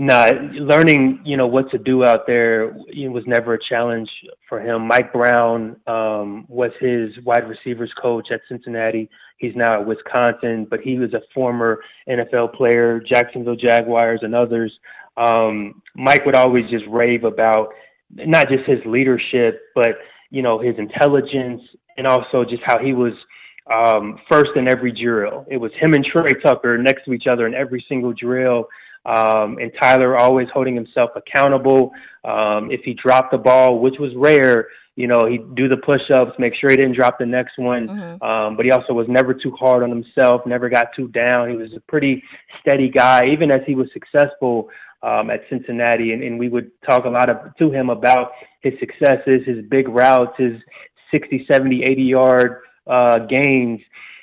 No, 0.01 0.29
learning, 0.53 1.19
you 1.25 1.35
know, 1.35 1.45
what 1.45 1.69
to 1.71 1.77
do 1.77 2.05
out 2.05 2.25
there 2.25 2.71
was 2.71 3.23
never 3.27 3.55
a 3.55 3.59
challenge 3.61 4.09
for 4.47 4.61
him. 4.61 4.87
Mike 4.87 5.11
Brown 5.11 5.75
um, 5.87 6.45
was 6.47 6.71
his 6.79 7.09
wide 7.25 7.49
receivers 7.49 7.91
coach 8.01 8.29
at 8.31 8.39
Cincinnati. 8.47 9.09
He's 9.39 9.51
now 9.57 9.81
at 9.81 9.85
Wisconsin, 9.85 10.65
but 10.69 10.79
he 10.79 10.97
was 10.97 11.13
a 11.13 11.19
former 11.33 11.81
NFL 12.07 12.53
player, 12.53 13.01
Jacksonville 13.01 13.57
Jaguars, 13.57 14.21
and 14.23 14.33
others. 14.33 14.71
Um, 15.17 15.81
Mike 15.95 16.25
would 16.25 16.35
always 16.35 16.63
just 16.69 16.85
rave 16.87 17.25
about 17.25 17.67
not 18.09 18.47
just 18.47 18.63
his 18.69 18.79
leadership, 18.85 19.63
but 19.75 19.97
you 20.29 20.41
know 20.41 20.59
his 20.59 20.75
intelligence 20.77 21.61
and 21.97 22.07
also 22.07 22.45
just 22.45 22.63
how 22.65 22.79
he 22.79 22.93
was 22.93 23.11
um, 23.69 24.17
first 24.31 24.51
in 24.55 24.69
every 24.69 24.93
drill. 24.93 25.45
It 25.51 25.57
was 25.57 25.73
him 25.77 25.93
and 25.93 26.05
Tre 26.05 26.31
Tucker 26.41 26.77
next 26.77 27.03
to 27.03 27.11
each 27.11 27.27
other 27.27 27.45
in 27.47 27.53
every 27.53 27.83
single 27.89 28.13
drill 28.13 28.69
um, 29.09 29.57
and 29.57 29.71
Tyler 29.81 30.17
always 30.17 30.47
holding 30.53 30.75
himself 30.75 31.09
accountable. 31.15 31.91
Um, 32.23 32.69
if 32.71 32.81
he 32.83 32.93
dropped 32.93 33.31
the 33.31 33.37
ball, 33.37 33.79
which 33.79 33.95
was 33.99 34.11
rare, 34.15 34.67
you 34.95 35.07
know, 35.07 35.25
he'd 35.27 35.55
do 35.55 35.67
the 35.67 35.77
push-ups, 35.77 36.33
make 36.37 36.53
sure 36.59 36.69
he 36.69 36.75
didn't 36.75 36.95
drop 36.95 37.17
the 37.17 37.25
next 37.25 37.57
one. 37.57 37.87
Mm-hmm. 37.87 38.23
Um, 38.23 38.55
but 38.55 38.65
he 38.65 38.71
also 38.71 38.93
was 38.93 39.07
never 39.09 39.33
too 39.33 39.51
hard 39.59 39.81
on 39.81 39.89
himself, 39.89 40.41
never 40.45 40.69
got 40.69 40.87
too 40.95 41.07
down. 41.07 41.49
He 41.49 41.55
was 41.55 41.71
a 41.75 41.79
pretty 41.87 42.21
steady 42.61 42.89
guy, 42.89 43.25
even 43.31 43.49
as 43.49 43.61
he 43.65 43.73
was 43.73 43.87
successful 43.93 44.69
um, 45.01 45.31
at 45.31 45.41
Cincinnati. 45.49 46.11
And, 46.11 46.21
and 46.21 46.37
we 46.37 46.49
would 46.49 46.69
talk 46.87 47.05
a 47.05 47.09
lot 47.09 47.29
of, 47.29 47.37
to 47.57 47.71
him 47.71 47.89
about 47.89 48.31
his 48.61 48.73
successes, 48.79 49.41
his 49.45 49.65
big 49.69 49.87
routes, 49.87 50.33
his 50.37 50.53
60, 51.11 51.47
70, 51.49 51.83
80 51.83 52.03
yard 52.03 52.61
uh, 52.85 53.19
gains 53.19 53.79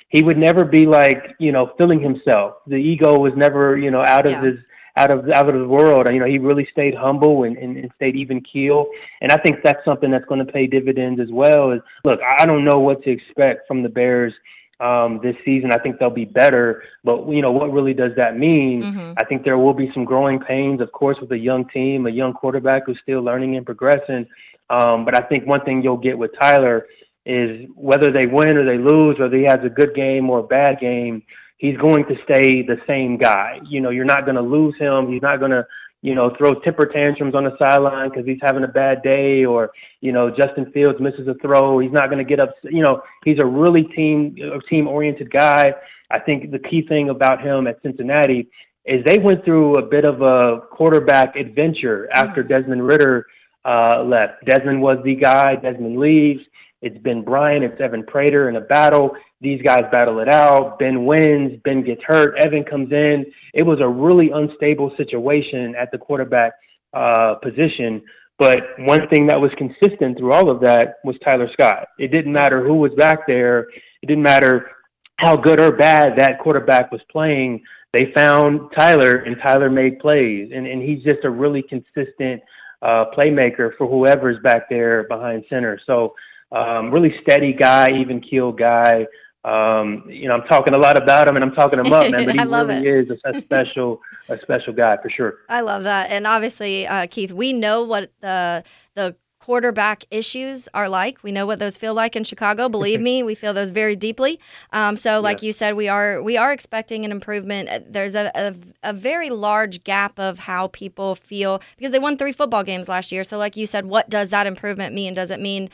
he 0.09 0.23
would 0.23 0.37
never 0.37 0.63
be 0.63 0.85
like 0.85 1.35
you 1.39 1.51
know 1.51 1.73
feeling 1.77 1.99
himself. 1.99 2.55
The 2.67 2.75
ego 2.75 3.19
was 3.19 3.33
never 3.35 3.77
you 3.77 3.91
know 3.91 4.01
out 4.01 4.25
of 4.25 4.31
yeah. 4.31 4.41
his 4.41 4.59
out 4.97 5.11
of 5.11 5.29
out 5.29 5.47
of 5.47 5.59
the 5.59 5.67
world. 5.67 6.07
You 6.11 6.19
know, 6.19 6.25
he 6.25 6.39
really 6.39 6.67
stayed 6.71 6.95
humble 6.95 7.43
and, 7.43 7.57
and, 7.57 7.77
and 7.77 7.91
stayed 7.95 8.15
even 8.15 8.41
keel. 8.41 8.87
And 9.21 9.31
I 9.31 9.37
think 9.37 9.57
that's 9.63 9.83
something 9.85 10.11
that's 10.11 10.25
going 10.25 10.45
to 10.45 10.51
pay 10.51 10.67
dividends 10.67 11.19
as 11.21 11.29
well. 11.31 11.71
Is 11.71 11.81
look, 12.03 12.19
I 12.21 12.45
don't 12.45 12.65
know 12.65 12.79
what 12.79 13.03
to 13.03 13.11
expect 13.11 13.67
from 13.67 13.83
the 13.83 13.89
Bears 13.89 14.33
um, 14.79 15.19
this 15.23 15.35
season. 15.45 15.71
I 15.71 15.79
think 15.79 15.99
they'll 15.99 16.09
be 16.09 16.25
better, 16.25 16.83
but 17.03 17.27
you 17.29 17.41
know, 17.41 17.51
what 17.51 17.71
really 17.71 17.93
does 17.93 18.11
that 18.17 18.37
mean? 18.37 18.83
Mm-hmm. 18.83 19.13
I 19.17 19.25
think 19.25 19.43
there 19.43 19.57
will 19.57 19.73
be 19.73 19.89
some 19.93 20.05
growing 20.05 20.39
pains, 20.39 20.81
of 20.81 20.91
course, 20.91 21.17
with 21.21 21.31
a 21.31 21.37
young 21.37 21.67
team, 21.69 22.05
a 22.05 22.11
young 22.11 22.33
quarterback 22.33 22.83
who's 22.85 22.99
still 23.01 23.21
learning 23.21 23.55
and 23.55 23.65
progressing. 23.65 24.27
Um, 24.69 25.05
but 25.05 25.15
I 25.15 25.25
think 25.27 25.47
one 25.47 25.63
thing 25.63 25.81
you'll 25.81 25.97
get 25.97 26.17
with 26.17 26.31
Tyler 26.39 26.87
is 27.25 27.67
whether 27.75 28.11
they 28.11 28.25
win 28.25 28.57
or 28.57 28.65
they 28.65 28.77
lose, 28.77 29.17
whether 29.19 29.35
he 29.35 29.43
has 29.43 29.59
a 29.63 29.69
good 29.69 29.93
game 29.95 30.29
or 30.29 30.39
a 30.39 30.43
bad 30.43 30.79
game, 30.79 31.23
he's 31.57 31.77
going 31.77 32.05
to 32.05 32.15
stay 32.23 32.61
the 32.61 32.77
same 32.87 33.17
guy. 33.17 33.59
You 33.67 33.81
know, 33.81 33.89
you're 33.89 34.05
not 34.05 34.25
going 34.25 34.35
to 34.35 34.41
lose 34.41 34.75
him. 34.79 35.11
He's 35.11 35.21
not 35.21 35.39
going 35.39 35.51
to, 35.51 35.65
you 36.01 36.15
know, 36.15 36.33
throw 36.37 36.53
temper 36.61 36.85
tantrums 36.85 37.35
on 37.35 37.43
the 37.43 37.57
sideline 37.57 38.09
because 38.09 38.25
he's 38.25 38.39
having 38.41 38.63
a 38.63 38.67
bad 38.67 39.01
day 39.01 39.45
or, 39.45 39.71
you 40.01 40.11
know, 40.11 40.29
Justin 40.29 40.71
Fields 40.71 40.99
misses 40.99 41.27
a 41.27 41.33
throw. 41.35 41.79
He's 41.79 41.91
not 41.91 42.09
going 42.09 42.19
to 42.19 42.29
get 42.29 42.39
up. 42.39 42.53
You 42.63 42.83
know, 42.83 43.01
he's 43.25 43.39
a 43.41 43.45
really 43.45 43.83
team 43.83 44.35
team 44.69 44.87
oriented 44.87 45.31
guy. 45.31 45.73
I 46.09 46.19
think 46.19 46.51
the 46.51 46.59
key 46.59 46.85
thing 46.87 47.09
about 47.09 47.41
him 47.41 47.67
at 47.67 47.81
Cincinnati 47.81 48.47
is 48.85 49.03
they 49.03 49.17
went 49.17 49.43
through 49.43 49.73
a 49.75 49.81
bit 49.81 50.05
of 50.05 50.21
a 50.21 50.61
quarterback 50.71 51.35
adventure 51.35 52.07
after 52.13 52.41
mm-hmm. 52.41 52.53
Desmond 52.53 52.87
Ridder 52.87 53.25
uh, 53.65 54.03
left. 54.03 54.45
Desmond 54.45 54.81
was 54.81 54.97
the 55.03 55.15
guy. 55.15 55.55
Desmond 55.55 55.99
leaves. 55.99 56.41
It's 56.81 56.97
Ben 56.99 57.23
Bryant. 57.23 57.63
It's 57.63 57.81
Evan 57.81 58.05
Prater 58.05 58.49
in 58.49 58.55
a 58.55 58.61
battle. 58.61 59.15
These 59.39 59.61
guys 59.61 59.83
battle 59.91 60.19
it 60.19 60.27
out. 60.27 60.79
Ben 60.79 61.05
wins. 61.05 61.59
Ben 61.63 61.83
gets 61.83 62.01
hurt. 62.05 62.35
Evan 62.37 62.63
comes 62.63 62.91
in. 62.91 63.25
It 63.53 63.63
was 63.63 63.79
a 63.81 63.87
really 63.87 64.31
unstable 64.31 64.91
situation 64.97 65.75
at 65.79 65.91
the 65.91 65.97
quarterback 65.97 66.53
uh, 66.93 67.35
position. 67.35 68.01
But 68.39 68.57
one 68.79 69.07
thing 69.09 69.27
that 69.27 69.39
was 69.39 69.51
consistent 69.57 70.17
through 70.17 70.33
all 70.33 70.49
of 70.49 70.61
that 70.61 70.95
was 71.03 71.15
Tyler 71.23 71.49
Scott. 71.53 71.87
It 71.97 72.11
didn't 72.11 72.33
matter 72.33 72.65
who 72.65 72.75
was 72.75 72.91
back 72.95 73.27
there. 73.27 73.61
It 74.01 74.07
didn't 74.07 74.23
matter 74.23 74.71
how 75.17 75.35
good 75.35 75.59
or 75.59 75.71
bad 75.71 76.17
that 76.17 76.39
quarterback 76.39 76.91
was 76.91 77.01
playing. 77.11 77.63
They 77.93 78.11
found 78.15 78.71
Tyler, 78.77 79.23
and 79.25 79.37
Tyler 79.41 79.69
made 79.69 79.99
plays. 79.99 80.51
And, 80.53 80.67
and 80.67 80.81
he's 80.81 81.03
just 81.03 81.23
a 81.23 81.29
really 81.29 81.63
consistent 81.63 82.41
uh, 82.81 83.05
playmaker 83.17 83.71
for 83.77 83.87
whoever's 83.87 84.37
back 84.43 84.69
there 84.69 85.07
behind 85.07 85.43
center. 85.49 85.79
So, 85.85 86.13
um, 86.51 86.91
really 86.91 87.13
steady 87.23 87.53
guy, 87.53 87.89
even 87.99 88.21
keel 88.21 88.51
guy. 88.51 89.05
Um, 89.43 90.03
you 90.09 90.27
know, 90.27 90.35
I'm 90.35 90.47
talking 90.47 90.73
a 90.73 90.77
lot 90.77 91.01
about 91.01 91.29
him 91.29 91.35
and 91.35 91.45
I'm 91.45 91.53
talking 91.53 91.79
him 91.79 91.93
up, 91.93 92.11
man, 92.11 92.25
but 92.25 92.35
he 92.39 92.43
really 92.43 92.87
it. 92.87 93.09
is 93.09 93.19
a, 93.23 93.41
special, 93.41 94.01
a 94.29 94.37
special 94.41 94.73
guy 94.73 94.97
for 95.01 95.09
sure. 95.09 95.35
I 95.47 95.61
love 95.61 95.83
that. 95.83 96.09
And 96.09 96.27
obviously, 96.27 96.85
uh, 96.85 97.07
Keith, 97.07 97.31
we 97.31 97.53
know 97.53 97.83
what 97.83 98.11
the, 98.19 98.63
the 98.95 99.15
quarterback 99.47 100.03
issues 100.11 100.67
are 100.73 100.89
like. 100.89 101.23
We 101.23 101.31
know 101.31 101.45
what 101.45 101.59
those 101.59 101.77
feel 101.77 101.93
like 101.93 102.17
in 102.17 102.25
Chicago. 102.25 102.67
Believe 102.77 102.99
me, 102.99 103.23
we 103.23 103.33
feel 103.33 103.53
those 103.53 103.69
very 103.69 103.95
deeply. 103.95 104.41
Um, 104.73 104.97
so, 104.97 105.21
like 105.21 105.41
yeah. 105.41 105.47
you 105.47 105.53
said, 105.53 105.75
we 105.75 105.87
are 105.87 106.21
we 106.21 106.35
are 106.35 106.51
expecting 106.51 107.05
an 107.05 107.11
improvement. 107.11 107.69
Uh, 107.69 107.79
there's 107.87 108.13
a, 108.13 108.29
a, 108.35 108.53
a 108.83 108.91
very 108.91 109.29
large 109.29 109.85
gap 109.85 110.19
of 110.19 110.39
how 110.39 110.67
people 110.67 111.15
feel 111.15 111.61
because 111.77 111.91
they 111.91 111.99
won 111.99 112.17
three 112.17 112.33
football 112.33 112.63
games 112.63 112.89
last 112.89 113.09
year. 113.13 113.23
So, 113.23 113.37
like 113.37 113.55
you 113.55 113.65
said, 113.65 113.85
what 113.85 114.09
does 114.09 114.31
that 114.31 114.47
improvement 114.47 114.93
mean? 114.93 115.13
Does 115.13 115.31
it 115.31 115.39
mean 115.39 115.69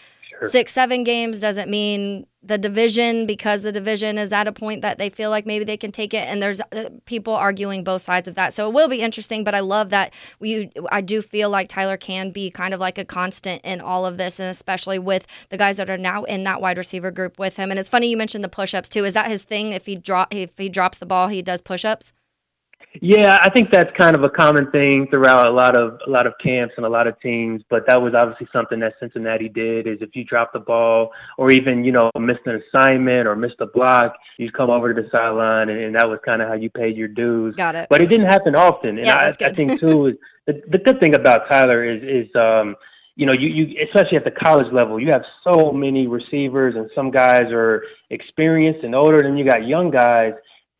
six, 0.49 0.71
seven 0.71 1.03
games? 1.03 1.39
doesn't 1.39 1.69
mean 1.69 2.25
the 2.41 2.57
division 2.57 3.25
because 3.25 3.61
the 3.61 3.71
division 3.71 4.17
is 4.17 4.33
at 4.33 4.47
a 4.47 4.51
point 4.51 4.81
that 4.81 4.97
they 4.97 5.09
feel 5.09 5.29
like 5.29 5.45
maybe 5.45 5.63
they 5.63 5.77
can 5.77 5.91
take 5.91 6.13
it 6.13 6.27
and 6.27 6.41
there's 6.41 6.59
uh, 6.59 6.89
people 7.05 7.33
arguing 7.33 7.83
both 7.83 8.01
sides 8.01 8.27
of 8.27 8.35
that. 8.35 8.53
So 8.53 8.67
it 8.67 8.73
will 8.73 8.87
be 8.87 9.01
interesting 9.01 9.43
but 9.43 9.55
i 9.55 9.59
love 9.59 9.89
that 9.89 10.13
we 10.39 10.71
i 10.91 11.01
do 11.01 11.21
feel 11.21 11.49
like 11.49 11.67
tyler 11.69 11.97
can 11.97 12.31
be 12.31 12.49
kind 12.51 12.73
of 12.73 12.79
like 12.79 12.97
a 12.97 13.05
constant 13.05 13.61
in 13.63 13.79
all 13.81 14.05
of 14.05 14.17
this 14.17 14.39
and 14.39 14.49
especially 14.49 14.99
with 14.99 15.25
the 15.49 15.57
guys 15.57 15.77
that 15.77 15.89
are 15.89 15.97
now 15.97 16.23
in 16.23 16.43
that 16.43 16.61
wide 16.61 16.77
receiver 16.77 17.11
group 17.11 17.39
with 17.39 17.55
him. 17.55 17.71
And 17.71 17.79
it's 17.79 17.89
funny 17.89 18.07
you 18.07 18.17
mentioned 18.17 18.43
the 18.43 18.49
push-ups 18.49 18.89
too. 18.89 19.05
Is 19.05 19.13
that 19.13 19.27
his 19.27 19.43
thing? 19.43 19.71
If 19.71 19.85
he 19.85 19.95
drop 19.95 20.33
if 20.33 20.57
he 20.57 20.69
drops 20.69 20.97
the 20.97 21.05
ball 21.05 21.27
he 21.27 21.41
does 21.41 21.61
push-ups 21.61 22.13
yeah, 23.01 23.39
I 23.41 23.49
think 23.49 23.71
that's 23.71 23.89
kind 23.97 24.15
of 24.15 24.23
a 24.23 24.29
common 24.29 24.69
thing 24.71 25.07
throughout 25.09 25.47
a 25.47 25.51
lot 25.51 25.75
of 25.75 25.99
a 26.05 26.09
lot 26.09 26.27
of 26.27 26.33
camps 26.41 26.73
and 26.77 26.85
a 26.85 26.89
lot 26.89 27.07
of 27.07 27.19
teams. 27.21 27.63
But 27.69 27.83
that 27.87 28.01
was 28.01 28.13
obviously 28.15 28.47
something 28.53 28.79
that 28.81 28.93
Cincinnati 28.99 29.49
did. 29.49 29.87
Is 29.87 29.97
if 30.01 30.15
you 30.15 30.23
drop 30.23 30.53
the 30.53 30.59
ball 30.59 31.11
or 31.37 31.51
even 31.51 31.83
you 31.83 31.91
know 31.91 32.11
missed 32.19 32.45
an 32.45 32.61
assignment 32.61 33.27
or 33.27 33.35
missed 33.35 33.59
a 33.59 33.65
block, 33.65 34.15
you'd 34.37 34.53
come 34.53 34.69
over 34.69 34.93
to 34.93 35.01
the 35.01 35.07
sideline, 35.09 35.69
and, 35.69 35.79
and 35.79 35.95
that 35.95 36.07
was 36.07 36.19
kind 36.23 36.41
of 36.41 36.47
how 36.47 36.53
you 36.53 36.69
paid 36.69 36.95
your 36.95 37.07
dues. 37.07 37.55
Got 37.55 37.75
it. 37.75 37.87
But 37.89 38.01
it 38.01 38.07
didn't 38.07 38.27
happen 38.27 38.55
often, 38.55 38.97
and 38.97 39.05
yeah, 39.05 39.17
I, 39.17 39.23
that's 39.25 39.37
good. 39.37 39.51
I 39.51 39.53
think 39.53 39.79
too 39.79 40.07
is 40.07 40.15
the, 40.45 40.61
the 40.69 40.77
good 40.77 40.99
thing 40.99 41.15
about 41.15 41.49
Tyler 41.49 41.83
is 41.83 42.03
is 42.03 42.35
um, 42.35 42.75
you 43.15 43.25
know, 43.25 43.33
you, 43.33 43.47
you 43.47 43.85
especially 43.85 44.17
at 44.17 44.23
the 44.23 44.31
college 44.31 44.71
level, 44.73 44.99
you 44.99 45.09
have 45.11 45.23
so 45.43 45.71
many 45.71 46.07
receivers, 46.07 46.75
and 46.75 46.89
some 46.95 47.11
guys 47.11 47.51
are 47.51 47.83
experienced 48.09 48.83
and 48.83 48.95
older, 48.95 49.19
and 49.19 49.37
you 49.37 49.45
got 49.49 49.65
young 49.65 49.91
guys 49.91 50.33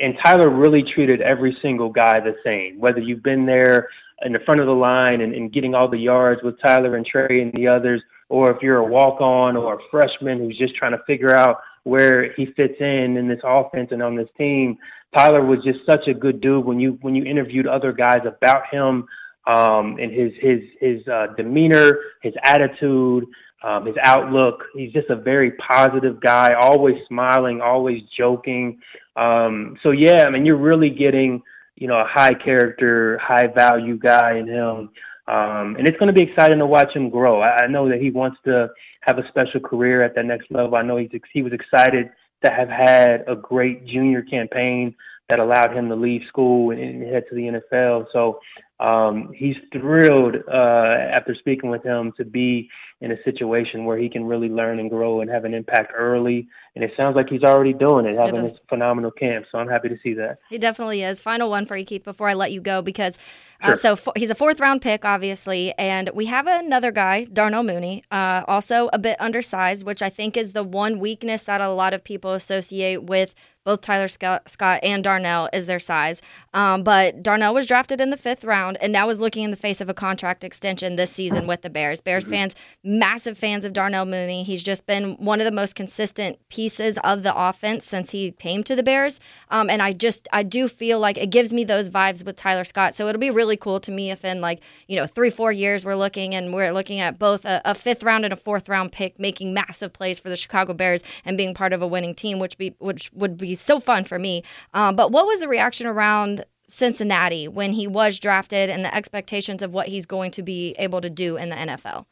and 0.04 0.16
Tyler 0.24 0.50
really 0.50 0.84
treated 0.84 1.22
every 1.22 1.58
single 1.62 1.89
guy 1.89 2.20
the 2.20 2.36
same. 2.44 2.78
Whether 2.80 3.00
you've 3.00 3.24
been 3.24 3.46
there 3.46 3.88
in 4.26 4.34
the 4.34 4.39
front 4.39 4.60
of 4.60 4.68
the 4.68 4.74
line 4.74 5.22
and, 5.22 5.34
and 5.34 5.52
getting 5.52 5.74
all 5.74 5.88
the 5.88 5.98
yards 5.98 6.42
with 6.44 6.60
Tyler 6.62 6.98
and 6.98 7.06
Tre 7.06 7.42
and 7.42 7.54
the 7.54 7.68
others, 7.68 8.02
or 8.28 8.52
if 8.52 8.62
you're 8.62 8.78
a 8.78 8.86
walk 8.86 9.22
on 9.22 9.56
or 9.56 9.76
a 9.76 9.78
freshman 9.89 10.39
who's 10.39 10.58
just 10.58 10.76
trying 10.76 10.92
to 10.92 11.04
figure 11.06 11.38
out 11.38 11.62
where 11.84 12.34
he 12.34 12.48
fits 12.58 12.76
in 12.80 13.16
in 13.18 13.28
this 13.28 13.39
offense 13.46 13.89
and 13.92 14.04
on 14.04 14.16
this 14.16 14.30
team, 14.38 14.78
Tyler 15.16 15.46
was 15.46 15.60
just 15.63 15.80
such 15.89 16.08
a 16.08 16.13
good 16.13 16.42
dude 16.42 16.66
when 16.66 16.80
you 16.80 16.98
when 17.02 17.16
you 17.16 17.24
interviewed 17.24 17.68
other 17.68 17.94
guys 17.94 18.22
about 18.26 18.63
him 18.72 19.06
um, 19.48 19.98
and 20.00 20.12
his 20.12 20.32
his 20.42 20.60
his 20.82 21.08
uh, 21.08 21.28
demeanor, 21.38 22.00
his 22.22 22.34
attitude, 22.44 23.26
um, 23.63 23.86
his 23.86 23.96
outlook. 24.04 24.63
He's 24.76 24.92
just 24.92 25.10
a 25.10 25.16
very 25.16 25.52
positive 25.52 26.20
guy, 26.20 26.54
always 26.60 26.96
smiling, 27.08 27.62
always 27.62 28.02
joking. 28.18 28.80
Um, 29.15 29.78
so 29.84 29.91
yeah, 29.91 30.23
I 30.26 30.30
mean, 30.30 30.45
you're 30.45 30.58
really 30.58 30.89
getting, 30.89 31.41
you 31.76 31.88
know, 31.88 31.99
a 31.99 32.08
high 32.08 32.34
character, 32.34 33.17
high 33.19 33.47
value 33.47 33.97
guy 33.97 34.38
in 34.38 34.47
him. 34.47 34.89
Um, 35.26 35.76
and 35.78 35.88
it's 35.88 35.97
going 35.97 36.13
to 36.13 36.19
be 36.19 36.30
exciting 36.30 36.60
to 36.60 36.65
watch 36.65 36.93
him 36.93 37.10
grow. 37.10 37.41
I, 37.41 37.63
I 37.63 37.67
know 37.67 37.88
that 37.89 38.02
he 38.02 38.12
wants 38.12 38.38
to 38.45 38.69
have 39.02 39.17
a 39.17 39.28
special 39.30 39.62
career 39.62 40.04
at 40.04 40.15
that 40.15 40.26
next 40.26 40.52
level. 40.52 40.76
I 40.76 40.82
know 40.82 40.97
he's 40.97 41.10
he 41.32 41.41
was 41.41 41.54
excited 41.54 42.10
to 42.43 42.52
have 42.52 42.67
had 42.67 43.23
a 43.28 43.36
great 43.36 43.86
junior 43.86 44.21
campaign 44.21 44.95
that 45.30 45.39
allowed 45.39 45.76
him 45.76 45.88
to 45.88 45.95
leave 45.95 46.21
school 46.28 46.71
and, 46.71 46.80
and 46.80 47.04
head 47.04 47.23
to 47.30 47.36
the 47.36 47.62
NFL. 47.73 48.08
So 48.12 48.39
um, 48.84 49.32
he's 49.34 49.56
thrilled 49.72 50.36
uh, 50.48 50.52
after 50.52 51.34
speaking 51.36 51.69
with 51.69 51.84
him 51.84 52.12
to 52.17 52.26
be 52.26 52.69
in 53.00 53.12
a 53.12 53.24
situation 53.24 53.86
where 53.86 53.98
he 53.98 54.10
can 54.10 54.26
really 54.26 54.50
learn 54.50 54.80
and 54.80 54.89
grow 54.89 55.22
and 55.22 55.30
have 55.30 55.46
an 55.46 55.54
impact 55.54 55.93
early. 55.96 56.48
And 56.76 56.84
it 56.84 56.91
sounds 56.98 57.15
like 57.15 57.30
he's 57.30 57.43
already 57.43 57.74
doing 57.74 58.06
it, 58.06 58.17
having 58.17 58.43
this 58.43 58.60
phenomenal 58.67 59.12
camp. 59.12 59.46
So 59.52 59.58
I'm 59.58 59.69
happy 59.69 59.89
to 59.89 59.98
see 60.04 60.13
that. 60.15 60.39
He 60.50 60.58
definitely 60.58 61.02
is. 61.02 61.22
Final 61.22 61.50
one 61.50 61.65
for 61.65 61.78
you, 61.78 61.86
Keith, 61.86 62.04
before 62.04 62.28
I 62.28 62.34
let 62.34 62.52
you 62.52 62.60
go, 62.60 62.82
because 62.82 63.17
uh, 63.62 63.76
sure. 63.76 63.96
so 63.96 64.12
he's 64.17 64.30
a 64.30 64.36
fourth 64.36 64.60
round 64.60 64.82
pick, 64.82 65.06
obviously, 65.06 65.74
and 65.78 66.10
we 66.13 66.26
have 66.26 66.48
another 66.48 66.91
guy, 66.91 67.24
Darnell 67.24 67.63
Mooney, 67.63 68.04
uh, 68.12 68.43
also 68.48 68.89
a 68.91 69.00
bit 69.00 69.15
undersized, 69.19 69.86
which 69.86 70.02
I 70.02 70.10
think 70.10 70.36
is 70.36 70.52
the 70.52 70.63
one 70.63 71.00
weakness 71.00 71.46
that 71.46 71.62
a 71.62 71.69
lot 71.69 71.93
of 71.93 72.04
people 72.04 72.34
associate 72.34 73.04
with 73.04 73.34
both 73.63 73.82
Tyler 73.82 74.08
Scott, 74.08 74.50
Scott 74.50 74.80
and 74.84 75.04
Darnell 75.04 75.50
is 75.54 75.65
their 75.65 75.80
size. 75.80 76.22
Um, 76.54 76.84
but 76.84 77.24
Darnell 77.24 77.54
was 77.54 77.65
drafted 77.65 78.02
in 78.02 78.10
the 78.10 78.17
fifth 78.17 78.43
round 78.43 78.72
and 78.81 78.93
now 78.93 79.09
is 79.09 79.19
looking 79.19 79.43
in 79.43 79.51
the 79.51 79.57
face 79.57 79.81
of 79.81 79.89
a 79.89 79.93
contract 79.93 80.43
extension 80.43 80.95
this 80.95 81.12
season 81.12 81.47
with 81.47 81.62
the 81.62 81.69
Bears. 81.69 82.01
Bears 82.01 82.25
mm-hmm. 82.25 82.33
fans, 82.33 82.55
massive 82.83 83.38
fans 83.38 83.65
of 83.65 83.73
Darnell 83.73 84.05
Mooney. 84.05 84.43
He's 84.43 84.63
just 84.63 84.86
been 84.86 85.15
one 85.17 85.39
of 85.39 85.45
the 85.45 85.51
most 85.51 85.75
consistent 85.75 86.38
pieces 86.49 86.97
of 87.03 87.23
the 87.23 87.36
offense 87.36 87.86
since 87.86 88.12
he 88.12 88.31
came 88.31 88.63
to 88.63 88.75
the 88.75 88.83
Bears. 88.83 89.19
Um, 89.49 89.69
and 89.69 89.81
I 89.81 89.93
just, 89.93 90.27
I 90.31 90.43
do 90.43 90.67
feel 90.67 90.99
like 90.99 91.17
it 91.17 91.27
gives 91.27 91.53
me 91.53 91.63
those 91.63 91.89
vibes 91.89 92.25
with 92.25 92.36
Tyler 92.36 92.63
Scott. 92.63 92.95
So 92.95 93.07
it'll 93.07 93.19
be 93.19 93.31
really 93.31 93.57
cool 93.57 93.79
to 93.81 93.91
me 93.91 94.12
if 94.12 94.23
in 94.25 94.41
like, 94.41 94.62
you 94.88 94.95
know, 94.95 95.07
three, 95.07 95.29
four 95.29 95.51
years 95.51 95.86
we're 95.86 95.95
looking 95.95 96.36
and 96.36 96.53
we're 96.53 96.71
looking 96.71 96.99
at 96.99 97.19
both 97.19 97.45
a, 97.45 97.62
a 97.65 97.75
fifth 97.75 98.03
round 98.03 98.25
and 98.25 98.33
a 98.33 98.38
fourth 98.38 98.69
round 98.69 98.91
pick 98.91 99.19
making 99.19 99.53
massive 99.53 99.93
plays 99.93 100.19
for 100.19 100.29
the 100.29 100.36
Chicago 100.36 100.73
Bears 100.73 101.03
and 101.25 101.38
being 101.38 101.53
part 101.53 101.73
of 101.73 101.81
a 101.81 101.88
winning 101.88 102.15
team, 102.15 102.39
which 102.39 102.57
be, 102.57 102.75
which 102.79 103.12
would 103.13 103.38
be 103.38 103.55
so 103.55 103.79
fun 103.79 104.03
for 104.03 104.19
me. 104.19 104.43
Um, 104.73 104.95
but 104.95 105.12
what 105.12 105.25
was 105.25 105.39
the 105.39 105.47
reaction 105.47 105.88
around 105.88 106.45
Cincinnati 106.73 107.47
when 107.47 107.73
he 107.73 107.88
was 107.88 108.19
drafted 108.19 108.69
and 108.69 108.83
the 108.83 108.93
expectations 108.93 109.62
of 109.62 109.71
what 109.71 109.88
he's 109.88 110.05
going 110.05 110.31
to 110.31 110.41
be 110.41 110.75
able 110.79 111.01
to 111.01 111.09
do 111.09 111.38
in 111.38 111.49
the 111.49 111.55
NFL? 111.55 112.05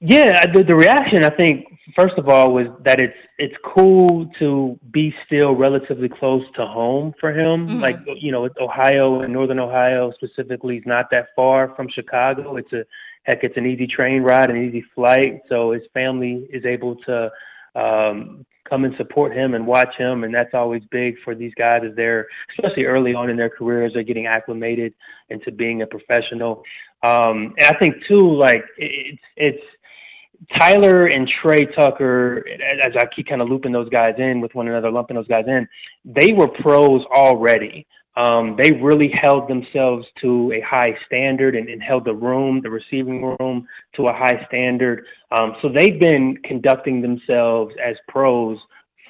Yeah, 0.00 0.46
the, 0.52 0.64
the 0.64 0.74
reaction 0.74 1.22
I 1.22 1.30
think 1.30 1.66
first 1.96 2.14
of 2.16 2.28
all 2.28 2.52
was 2.52 2.66
that 2.84 2.98
it's 2.98 3.16
it's 3.38 3.54
cool 3.74 4.28
to 4.38 4.78
be 4.92 5.14
still 5.26 5.54
relatively 5.54 6.08
close 6.08 6.42
to 6.56 6.66
home 6.66 7.14
for 7.20 7.30
him. 7.30 7.68
Mm-hmm. 7.68 7.80
Like 7.80 7.98
you 8.16 8.32
know, 8.32 8.48
Ohio 8.60 9.20
and 9.20 9.32
Northern 9.32 9.60
Ohio 9.60 10.12
specifically 10.12 10.78
is 10.78 10.84
not 10.86 11.06
that 11.12 11.28
far 11.36 11.72
from 11.76 11.88
Chicago. 11.88 12.56
It's 12.56 12.72
a 12.72 12.84
heck, 13.24 13.44
it's 13.44 13.56
an 13.56 13.66
easy 13.66 13.86
train 13.86 14.22
ride, 14.22 14.50
an 14.50 14.64
easy 14.64 14.84
flight. 14.94 15.40
So 15.48 15.72
his 15.72 15.82
family 15.94 16.48
is 16.52 16.64
able 16.64 16.96
to 17.06 17.30
um, 17.74 18.44
come 18.68 18.84
and 18.84 18.94
support 18.96 19.34
him 19.34 19.54
and 19.54 19.66
watch 19.66 19.94
him, 19.96 20.24
and 20.24 20.34
that's 20.34 20.54
always 20.54 20.82
big 20.90 21.16
for 21.24 21.34
these 21.34 21.52
guys 21.54 21.82
as 21.84 21.94
they're, 21.96 22.26
especially 22.56 22.84
early 22.84 23.14
on 23.14 23.30
in 23.30 23.36
their 23.36 23.50
careers, 23.50 23.92
they're 23.94 24.02
getting 24.02 24.26
acclimated 24.26 24.94
into 25.30 25.50
being 25.50 25.82
a 25.82 25.86
professional. 25.86 26.62
Um, 27.02 27.54
and 27.58 27.74
I 27.74 27.78
think 27.78 27.96
too, 28.08 28.36
like 28.36 28.64
it's 28.76 29.22
it's 29.36 29.62
Tyler 30.58 31.02
and 31.06 31.30
Tre 31.42 31.66
Tucker, 31.76 32.44
as 32.84 32.92
I 32.98 33.06
keep 33.14 33.28
kind 33.28 33.42
of 33.42 33.48
looping 33.48 33.72
those 33.72 33.88
guys 33.88 34.14
in 34.18 34.40
with 34.40 34.54
one 34.54 34.68
another, 34.68 34.90
lumping 34.90 35.16
those 35.16 35.28
guys 35.28 35.44
in, 35.46 35.68
they 36.04 36.32
were 36.32 36.48
pros 36.48 37.04
already. 37.14 37.86
Um, 38.16 38.56
they 38.60 38.72
really 38.72 39.08
held 39.08 39.48
themselves 39.48 40.06
to 40.20 40.52
a 40.52 40.60
high 40.60 40.94
standard 41.06 41.56
and, 41.56 41.68
and, 41.68 41.82
held 41.82 42.04
the 42.04 42.14
room, 42.14 42.60
the 42.62 42.70
receiving 42.70 43.22
room, 43.22 43.66
to 43.96 44.08
a 44.08 44.12
high 44.12 44.44
standard. 44.48 45.06
Um, 45.30 45.56
so 45.62 45.70
they've 45.70 45.98
been 45.98 46.36
conducting 46.44 47.00
themselves 47.00 47.74
as 47.82 47.96
pros 48.08 48.58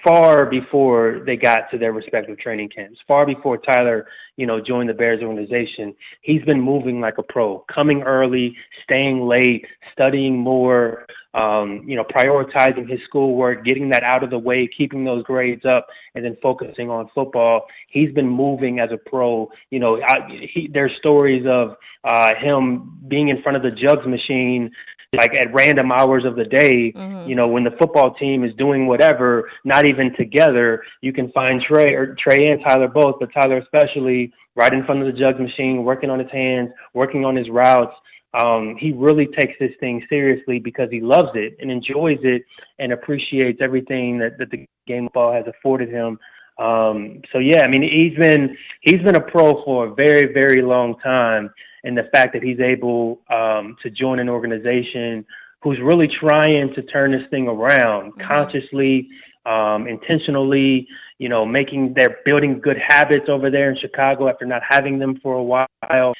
far 0.04 0.46
before 0.46 1.22
they 1.26 1.36
got 1.36 1.70
to 1.70 1.78
their 1.78 1.92
respective 1.92 2.38
training 2.38 2.68
camps, 2.68 2.98
far 3.06 3.24
before 3.24 3.56
Tyler, 3.58 4.06
you 4.36 4.46
know, 4.46 4.60
joined 4.60 4.88
the 4.88 4.94
Bears 4.94 5.22
organization. 5.22 5.94
He's 6.22 6.42
been 6.42 6.60
moving 6.60 7.00
like 7.00 7.18
a 7.18 7.22
pro, 7.22 7.64
coming 7.72 8.02
early, 8.02 8.56
staying 8.84 9.20
late, 9.20 9.64
studying 9.92 10.36
more, 10.36 11.06
um, 11.34 11.82
you 11.86 11.96
know, 11.96 12.04
prioritizing 12.04 12.88
his 12.88 13.00
schoolwork, 13.06 13.64
getting 13.64 13.90
that 13.90 14.02
out 14.02 14.24
of 14.24 14.30
the 14.30 14.38
way, 14.38 14.68
keeping 14.76 15.04
those 15.04 15.22
grades 15.24 15.64
up, 15.64 15.86
and 16.14 16.24
then 16.24 16.36
focusing 16.42 16.90
on 16.90 17.08
football. 17.14 17.66
He's 17.88 18.12
been 18.12 18.28
moving 18.28 18.80
as 18.80 18.90
a 18.92 18.96
pro. 18.96 19.50
You 19.70 19.78
know, 19.78 20.00
I, 20.02 20.28
he, 20.52 20.68
there's 20.72 20.92
stories 20.98 21.44
of 21.48 21.76
uh, 22.04 22.32
him 22.40 22.98
being 23.08 23.28
in 23.28 23.42
front 23.42 23.56
of 23.56 23.62
the 23.62 23.70
jugs 23.70 24.06
machine 24.06 24.70
like 25.14 25.32
at 25.34 25.52
random 25.52 25.92
hours 25.92 26.24
of 26.24 26.36
the 26.36 26.44
day, 26.44 26.92
mm-hmm. 26.92 27.28
you 27.28 27.34
know, 27.34 27.46
when 27.46 27.64
the 27.64 27.72
football 27.78 28.14
team 28.14 28.44
is 28.44 28.54
doing 28.56 28.86
whatever, 28.86 29.50
not 29.64 29.86
even 29.86 30.14
together, 30.16 30.82
you 31.02 31.12
can 31.12 31.30
find 31.32 31.62
Tre 31.62 31.92
or 31.92 32.16
Tre 32.18 32.46
and 32.46 32.62
Tyler 32.66 32.88
both, 32.88 33.16
but 33.20 33.32
Tyler 33.32 33.58
especially 33.58 34.32
right 34.56 34.72
in 34.72 34.84
front 34.84 35.00
of 35.00 35.06
the 35.06 35.18
jugs 35.18 35.38
machine, 35.38 35.84
working 35.84 36.08
on 36.08 36.18
his 36.18 36.30
hands, 36.30 36.70
working 36.94 37.24
on 37.24 37.36
his 37.36 37.48
routes. 37.50 37.94
Um, 38.34 38.76
he 38.80 38.92
really 38.92 39.26
takes 39.26 39.52
this 39.60 39.72
thing 39.80 40.02
seriously 40.08 40.58
because 40.58 40.88
he 40.90 41.00
loves 41.00 41.30
it 41.34 41.56
and 41.60 41.70
enjoys 41.70 42.18
it 42.22 42.42
and 42.78 42.92
appreciates 42.92 43.58
everything 43.60 44.18
that, 44.18 44.38
that 44.38 44.50
the 44.50 44.66
game 44.86 45.06
of 45.06 45.12
ball 45.12 45.32
has 45.32 45.44
afforded 45.46 45.90
him. 45.90 46.18
Um, 46.58 47.22
so 47.32 47.38
yeah, 47.38 47.62
I 47.62 47.68
mean, 47.68 47.82
he's 47.82 48.18
been 48.18 48.56
he's 48.80 49.00
been 49.02 49.16
a 49.16 49.20
pro 49.20 49.64
for 49.64 49.86
a 49.86 49.94
very 49.94 50.32
very 50.32 50.62
long 50.62 50.98
time 50.98 51.50
and 51.84 51.96
the 51.96 52.08
fact 52.12 52.32
that 52.32 52.42
he's 52.42 52.60
able 52.60 53.20
um, 53.30 53.76
to 53.82 53.90
join 53.90 54.18
an 54.18 54.28
organization 54.28 55.24
who's 55.62 55.78
really 55.82 56.08
trying 56.08 56.72
to 56.74 56.82
turn 56.82 57.12
this 57.12 57.28
thing 57.30 57.48
around 57.48 58.12
mm-hmm. 58.12 58.26
consciously, 58.26 59.08
um, 59.46 59.86
intentionally, 59.86 60.86
you 61.22 61.28
know, 61.28 61.46
making 61.46 61.94
they're 61.96 62.18
building 62.26 62.60
good 62.60 62.76
habits 62.84 63.26
over 63.28 63.48
there 63.48 63.70
in 63.70 63.78
Chicago 63.80 64.28
after 64.28 64.44
not 64.44 64.60
having 64.68 64.98
them 64.98 65.20
for 65.22 65.34
a 65.34 65.42
while. 65.42 65.68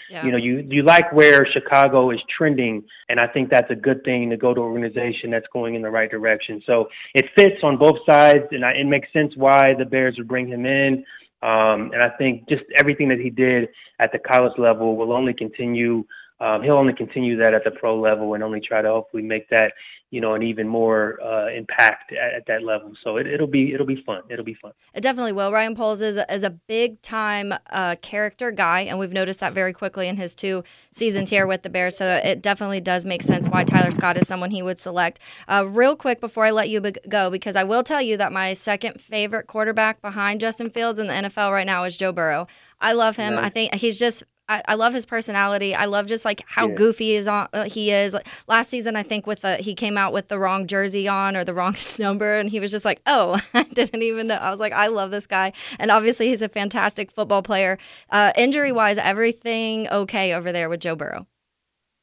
Yeah. 0.08 0.24
You 0.24 0.30
know, 0.30 0.38
you 0.38 0.64
you 0.70 0.84
like 0.84 1.12
where 1.12 1.44
Chicago 1.52 2.12
is 2.12 2.20
trending, 2.38 2.84
and 3.08 3.18
I 3.18 3.26
think 3.26 3.50
that's 3.50 3.68
a 3.72 3.74
good 3.74 4.04
thing 4.04 4.30
to 4.30 4.36
go 4.36 4.54
to 4.54 4.60
an 4.60 4.64
organization 4.64 5.32
that's 5.32 5.46
going 5.52 5.74
in 5.74 5.82
the 5.82 5.90
right 5.90 6.08
direction. 6.08 6.62
So 6.66 6.88
it 7.14 7.24
fits 7.36 7.64
on 7.64 7.78
both 7.78 7.96
sides, 8.06 8.44
and 8.52 8.64
I, 8.64 8.74
it 8.74 8.86
makes 8.86 9.12
sense 9.12 9.32
why 9.34 9.70
the 9.76 9.84
Bears 9.84 10.14
would 10.18 10.28
bring 10.28 10.46
him 10.46 10.66
in. 10.66 11.04
Um, 11.42 11.90
and 11.92 12.00
I 12.00 12.10
think 12.16 12.48
just 12.48 12.62
everything 12.76 13.08
that 13.08 13.18
he 13.18 13.28
did 13.28 13.70
at 13.98 14.12
the 14.12 14.20
college 14.20 14.56
level 14.56 14.96
will 14.96 15.12
only 15.12 15.34
continue. 15.34 16.04
Um, 16.42 16.62
he'll 16.62 16.74
only 16.74 16.92
continue 16.92 17.36
that 17.36 17.54
at 17.54 17.64
the 17.64 17.70
pro 17.70 17.98
level 17.98 18.34
and 18.34 18.42
only 18.42 18.60
try 18.60 18.82
to 18.82 18.88
hopefully 18.88 19.22
make 19.22 19.48
that 19.50 19.72
you 20.12 20.20
know, 20.20 20.34
an 20.34 20.42
even 20.42 20.68
more 20.68 21.18
uh, 21.22 21.48
impact 21.48 22.12
at, 22.12 22.34
at, 22.34 22.46
that 22.46 22.62
level. 22.62 22.92
So 23.02 23.16
it, 23.16 23.40
will 23.40 23.46
be 23.46 23.72
it'll 23.72 23.86
be 23.86 24.02
fun. 24.04 24.20
It'll 24.28 24.44
be 24.44 24.52
fun. 24.52 24.72
It 24.92 25.00
definitely 25.00 25.32
will. 25.32 25.50
Ryan 25.50 25.74
Poles 25.74 26.02
is 26.02 26.18
a, 26.18 26.32
is 26.32 26.42
a 26.42 26.50
big 26.50 27.00
time 27.00 27.54
uh, 27.70 27.96
character 28.02 28.50
guy, 28.50 28.80
and 28.80 28.98
we've 28.98 29.12
noticed 29.12 29.40
that 29.40 29.54
very 29.54 29.72
quickly 29.72 30.08
in 30.08 30.18
his 30.18 30.34
two 30.34 30.64
seasons 30.92 31.30
here 31.30 31.46
with 31.46 31.62
the 31.62 31.70
Bears. 31.70 31.96
So 31.96 32.20
it 32.22 32.42
definitely 32.42 32.82
does 32.82 33.06
make 33.06 33.22
sense 33.22 33.48
why 33.48 33.64
Tyler 33.64 33.90
Scott 33.90 34.18
is 34.18 34.28
someone 34.28 34.50
he 34.50 34.62
would 34.62 34.78
select. 34.78 35.18
Uh, 35.48 35.64
real 35.66 35.96
quick 35.96 36.20
before 36.20 36.44
I 36.44 36.50
let 36.50 36.68
you 36.68 36.82
be- 36.82 36.92
go, 37.08 37.30
because 37.30 37.56
I 37.56 37.64
will 37.64 37.82
tell 37.82 38.02
you 38.02 38.18
that 38.18 38.32
my 38.32 38.52
second 38.52 39.00
favorite 39.00 39.46
quarterback 39.46 40.02
behind 40.02 40.40
Justin 40.40 40.68
Fields 40.68 40.98
in 40.98 41.06
the 41.06 41.14
NFL 41.14 41.52
right 41.52 41.66
now 41.66 41.84
is 41.84 41.96
Joe 41.96 42.12
Burrow. 42.12 42.48
I 42.82 42.92
love 42.92 43.16
him. 43.16 43.36
Nice. 43.36 43.44
I 43.44 43.48
think 43.48 43.74
he's 43.76 43.98
just 43.98 44.24
I, 44.48 44.62
I, 44.68 44.74
love 44.74 44.92
his 44.92 45.06
personality. 45.06 45.74
I 45.74 45.84
love 45.84 46.06
just 46.06 46.24
like 46.24 46.44
how 46.46 46.68
yeah. 46.68 46.74
goofy 46.74 47.14
is 47.14 47.28
on 47.28 47.48
uh, 47.52 47.64
he 47.64 47.90
is. 47.90 48.12
Like, 48.12 48.26
last 48.48 48.70
season, 48.70 48.96
I 48.96 49.02
think 49.02 49.26
with 49.26 49.40
the 49.40 49.56
he 49.56 49.74
came 49.74 49.96
out 49.96 50.12
with 50.12 50.28
the 50.28 50.38
wrong 50.38 50.66
jersey 50.66 51.06
on 51.08 51.36
or 51.36 51.44
the 51.44 51.54
wrong 51.54 51.76
number, 51.98 52.36
and 52.36 52.50
he 52.50 52.60
was 52.60 52.70
just 52.70 52.84
like, 52.84 53.00
"Oh, 53.06 53.40
I 53.54 53.62
didn't 53.64 54.02
even 54.02 54.26
know." 54.26 54.34
I 54.34 54.50
was 54.50 54.60
like, 54.60 54.72
"I 54.72 54.88
love 54.88 55.10
this 55.10 55.26
guy," 55.26 55.52
and 55.78 55.90
obviously 55.90 56.28
he's 56.28 56.42
a 56.42 56.48
fantastic 56.48 57.10
football 57.10 57.42
player. 57.42 57.78
Uh, 58.10 58.32
injury 58.36 58.72
wise, 58.72 58.98
everything 58.98 59.88
okay 59.88 60.34
over 60.34 60.52
there 60.52 60.68
with 60.68 60.80
Joe 60.80 60.96
Burrow. 60.96 61.26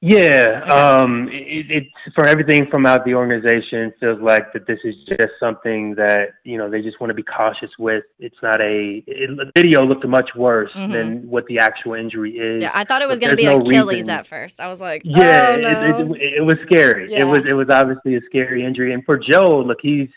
Yeah, 0.02 0.64
um, 0.72 1.28
it, 1.30 1.66
it's 1.70 2.16
for 2.16 2.26
everything 2.26 2.68
from 2.72 2.86
out 2.86 3.04
the 3.04 3.16
organization 3.16 3.92
feels 4.00 4.22
like 4.22 4.54
that 4.54 4.66
this 4.66 4.80
is 4.86 4.96
just 5.10 5.34
something 5.42 5.94
that 5.96 6.36
you 6.46 6.58
know 6.58 6.70
they 6.70 6.82
just 6.82 7.02
want 7.02 7.10
to 7.10 7.14
be 7.14 7.24
cautious 7.24 7.70
with. 7.78 8.06
It's 8.18 8.38
not 8.42 8.62
a 8.62 9.04
it, 9.06 9.30
the 9.36 9.52
video 9.54 9.84
looked 9.84 10.08
much 10.08 10.30
worse 10.38 10.72
mm-hmm. 10.74 10.94
than 10.94 11.30
what 11.30 11.46
the 11.48 11.60
actual 11.60 11.96
injury 11.96 12.38
is. 12.38 12.62
Yeah, 12.64 12.72
I 12.74 12.86
thought 12.86 13.02
it 13.02 13.10
was 13.10 13.20
going 13.20 13.32
to 13.32 13.36
be 13.36 13.44
no 13.44 13.58
Achilles 13.58 13.98
reason. 13.98 14.10
at 14.12 14.26
first. 14.26 14.62
I 14.62 14.70
was 14.70 14.80
like, 14.80 15.02
yeah, 15.04 15.56
oh, 15.58 15.60
no. 15.60 16.14
it, 16.16 16.22
it, 16.38 16.46
was 16.46 16.56
scary. 16.66 17.12
Yeah. 17.12 17.24
It 17.24 17.26
was 17.26 17.40
it 17.46 17.54
was 17.54 17.68
obviously 17.70 18.16
a 18.16 18.22
scary 18.26 18.64
injury, 18.64 18.94
and 18.94 19.04
for 19.04 19.18
Joe, 19.18 19.60
look, 19.60 19.80
he's 19.82 20.08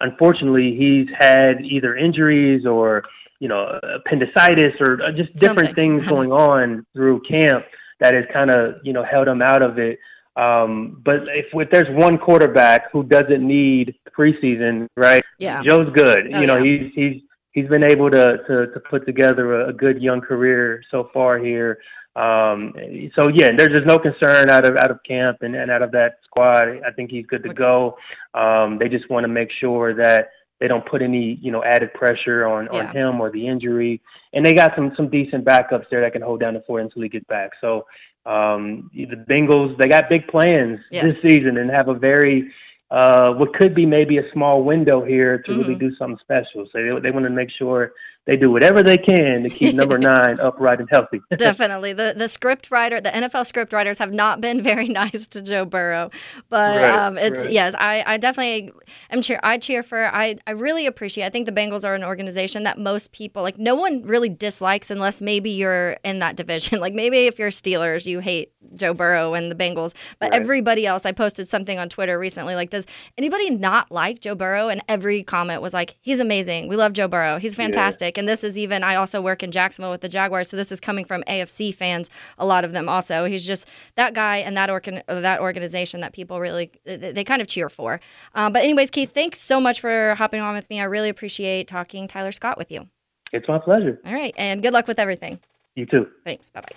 unfortunately 0.00 0.76
he's 0.78 1.08
had 1.18 1.64
either 1.64 1.96
injuries 1.96 2.66
or 2.66 3.04
you 3.38 3.48
know 3.48 3.80
appendicitis 3.82 4.74
or 4.80 5.02
uh, 5.02 5.12
just 5.12 5.32
different 5.32 5.68
Something. 5.68 6.00
things 6.00 6.06
going 6.08 6.30
on 6.30 6.84
through 6.92 7.22
camp 7.22 7.64
that 8.00 8.14
has 8.14 8.24
kind 8.32 8.50
of 8.50 8.76
you 8.82 8.92
know 8.92 9.04
held 9.04 9.28
him 9.28 9.42
out 9.42 9.62
of 9.62 9.78
it. 9.78 9.98
Um, 10.36 11.02
but 11.04 11.16
if, 11.28 11.46
if 11.52 11.70
there's 11.70 11.88
one 11.90 12.16
quarterback 12.16 12.90
who 12.92 13.02
doesn't 13.02 13.46
need 13.46 13.94
preseason, 14.16 14.86
right? 14.96 15.22
Yeah, 15.38 15.62
Joe's 15.62 15.92
good. 15.94 16.30
Oh, 16.32 16.40
you 16.40 16.46
know, 16.46 16.56
yeah. 16.56 16.64
he's 16.64 16.92
he's 16.94 17.22
he's 17.52 17.68
been 17.68 17.84
able 17.84 18.10
to 18.10 18.38
to, 18.46 18.66
to 18.68 18.80
put 18.88 19.06
together 19.06 19.62
a, 19.62 19.68
a 19.70 19.72
good 19.72 20.00
young 20.00 20.20
career 20.20 20.82
so 20.90 21.10
far 21.12 21.38
here. 21.38 21.78
Um, 22.16 22.74
so 23.16 23.28
yeah, 23.28 23.50
there's 23.56 23.70
just 23.70 23.86
no 23.86 23.98
concern 23.98 24.50
out 24.50 24.64
of 24.64 24.76
out 24.76 24.90
of 24.90 24.98
camp 25.06 25.38
and, 25.42 25.54
and 25.54 25.70
out 25.70 25.82
of 25.82 25.92
that 25.92 26.18
squad. 26.24 26.80
I 26.86 26.90
think 26.94 27.10
he's 27.10 27.26
good 27.26 27.42
to 27.44 27.54
go. 27.54 27.96
Um, 28.34 28.78
they 28.78 28.88
just 28.88 29.08
want 29.10 29.24
to 29.24 29.28
make 29.28 29.50
sure 29.60 29.94
that 29.94 30.30
they 30.60 30.68
don't 30.68 30.86
put 30.86 31.02
any 31.02 31.38
you 31.42 31.50
know 31.50 31.64
added 31.64 31.92
pressure 31.94 32.46
on 32.46 32.68
yeah. 32.72 32.78
on 32.88 32.96
him 32.96 33.20
or 33.20 33.30
the 33.30 33.46
injury. 33.46 34.00
And 34.32 34.44
they 34.44 34.54
got 34.54 34.72
some 34.76 34.92
some 34.96 35.08
decent 35.08 35.44
backups 35.44 35.86
there 35.90 36.02
that 36.02 36.12
can 36.12 36.22
hold 36.22 36.40
down 36.40 36.54
the 36.54 36.60
fort 36.60 36.82
until 36.82 37.02
he 37.02 37.08
gets 37.08 37.26
back. 37.26 37.52
So 37.60 37.86
um, 38.26 38.90
the 38.94 39.24
Bengals 39.28 39.76
they 39.78 39.88
got 39.88 40.08
big 40.08 40.28
plans 40.28 40.78
yes. 40.90 41.04
this 41.04 41.22
season 41.22 41.56
and 41.56 41.70
have 41.70 41.88
a 41.88 41.94
very 41.94 42.52
uh, 42.90 43.32
what 43.32 43.54
could 43.54 43.74
be 43.74 43.86
maybe 43.86 44.18
a 44.18 44.32
small 44.32 44.62
window 44.62 45.04
here 45.04 45.38
to 45.38 45.50
mm-hmm. 45.50 45.60
really 45.60 45.74
do 45.76 45.94
something 45.96 46.18
special. 46.20 46.66
So 46.70 46.70
they 46.74 47.00
they 47.00 47.10
want 47.10 47.24
to 47.24 47.30
make 47.30 47.50
sure 47.50 47.92
they 48.26 48.36
do 48.36 48.50
whatever 48.50 48.82
they 48.82 48.98
can 48.98 49.42
to 49.42 49.48
keep 49.48 49.74
number 49.74 49.98
nine 49.98 50.38
upright 50.40 50.78
and 50.78 50.88
healthy. 50.90 51.20
Definitely. 51.36 51.94
The 51.94 52.14
the 52.16 52.28
script 52.28 52.70
writer, 52.70 53.00
the 53.00 53.10
NFL 53.10 53.46
script 53.46 53.72
writers 53.72 53.98
have 53.98 54.12
not 54.12 54.40
been 54.40 54.62
very 54.70 54.88
nice 54.88 55.26
to 55.28 55.42
Joe 55.42 55.64
Burrow. 55.64 56.10
But 56.48 56.76
right, 56.76 56.98
um, 56.98 57.16
it's 57.16 57.40
right. 57.40 57.50
yes, 57.50 57.74
I, 57.78 58.04
I 58.06 58.16
definitely 58.18 58.72
am 59.10 59.22
cheer 59.22 59.40
I 59.42 59.58
cheer 59.58 59.82
for 59.82 60.14
I, 60.14 60.36
I 60.46 60.52
really 60.52 60.86
appreciate 60.86 61.24
I 61.24 61.30
think 61.30 61.46
the 61.46 61.52
Bengals 61.52 61.84
are 61.84 61.94
an 61.94 62.04
organization 62.04 62.64
that 62.64 62.78
most 62.78 63.12
people 63.12 63.42
like 63.42 63.58
no 63.58 63.74
one 63.74 64.02
really 64.02 64.28
dislikes 64.28 64.90
unless 64.90 65.22
maybe 65.22 65.50
you're 65.50 65.92
in 66.04 66.18
that 66.18 66.36
division. 66.36 66.78
like 66.80 66.94
maybe 66.94 67.26
if 67.26 67.38
you're 67.38 67.50
Steelers, 67.50 68.04
you 68.04 68.20
hate 68.20 68.52
Joe 68.74 68.92
Burrow 68.92 69.32
and 69.34 69.50
the 69.50 69.54
Bengals. 69.54 69.94
But 70.18 70.30
right. 70.30 70.40
everybody 70.40 70.86
else, 70.86 71.06
I 71.06 71.12
posted 71.12 71.48
something 71.48 71.78
on 71.78 71.88
Twitter 71.88 72.18
recently 72.18 72.54
like, 72.54 72.70
does 72.70 72.86
anybody 73.16 73.50
not 73.50 73.90
like 73.90 74.20
Joe 74.20 74.34
Burrow? 74.34 74.68
And 74.68 74.82
every 74.88 75.22
comment 75.22 75.62
was 75.62 75.72
like, 75.72 75.96
he's 76.02 76.20
amazing. 76.20 76.68
We 76.68 76.76
love 76.76 76.92
Joe 76.92 77.08
Burrow. 77.08 77.38
He's 77.38 77.54
fantastic. 77.54 78.08
Yeah 78.08 78.09
and 78.18 78.28
this 78.28 78.44
is 78.44 78.58
even 78.58 78.82
I 78.82 78.94
also 78.94 79.20
work 79.20 79.42
in 79.42 79.50
Jacksonville 79.50 79.90
with 79.90 80.00
the 80.00 80.08
Jaguars, 80.08 80.50
so 80.50 80.56
this 80.56 80.72
is 80.72 80.80
coming 80.80 81.04
from 81.04 81.22
AFC 81.24 81.74
fans. 81.74 82.10
A 82.38 82.46
lot 82.46 82.64
of 82.64 82.72
them 82.72 82.88
also. 82.88 83.24
He's 83.24 83.46
just 83.46 83.66
that 83.96 84.14
guy 84.14 84.38
and 84.38 84.56
that 84.56 84.70
organ 84.70 85.02
that 85.06 85.40
organization 85.40 86.00
that 86.00 86.12
people 86.12 86.40
really 86.40 86.70
they 86.84 87.24
kind 87.24 87.42
of 87.42 87.48
cheer 87.48 87.68
for. 87.68 88.00
Um, 88.34 88.52
but 88.52 88.62
anyways, 88.62 88.90
Keith, 88.90 89.12
thanks 89.12 89.40
so 89.40 89.60
much 89.60 89.80
for 89.80 90.14
hopping 90.16 90.40
on 90.40 90.54
with 90.54 90.68
me. 90.70 90.80
I 90.80 90.84
really 90.84 91.08
appreciate 91.08 91.68
talking 91.68 92.08
Tyler 92.08 92.32
Scott 92.32 92.58
with 92.58 92.70
you. 92.70 92.88
It's 93.32 93.48
my 93.48 93.58
pleasure. 93.58 94.00
All 94.04 94.12
right, 94.12 94.34
and 94.36 94.62
good 94.62 94.72
luck 94.72 94.86
with 94.86 94.98
everything. 94.98 95.40
You 95.74 95.86
too. 95.86 96.08
Thanks. 96.24 96.50
Bye 96.50 96.62
bye. 96.62 96.76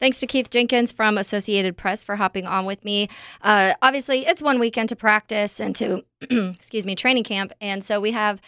Thanks 0.00 0.18
to 0.20 0.26
Keith 0.26 0.48
Jenkins 0.48 0.92
from 0.92 1.18
Associated 1.18 1.76
Press 1.76 2.02
for 2.02 2.16
hopping 2.16 2.46
on 2.46 2.64
with 2.64 2.82
me. 2.86 3.08
Uh, 3.42 3.74
obviously, 3.82 4.26
it's 4.26 4.40
one 4.40 4.58
weekend 4.58 4.88
to 4.88 4.96
practice 4.96 5.60
and 5.60 5.76
to, 5.76 6.02
excuse 6.22 6.86
me, 6.86 6.94
training 6.94 7.24
camp. 7.24 7.52
And 7.60 7.84
so 7.84 8.00
we 8.00 8.12
have 8.12 8.40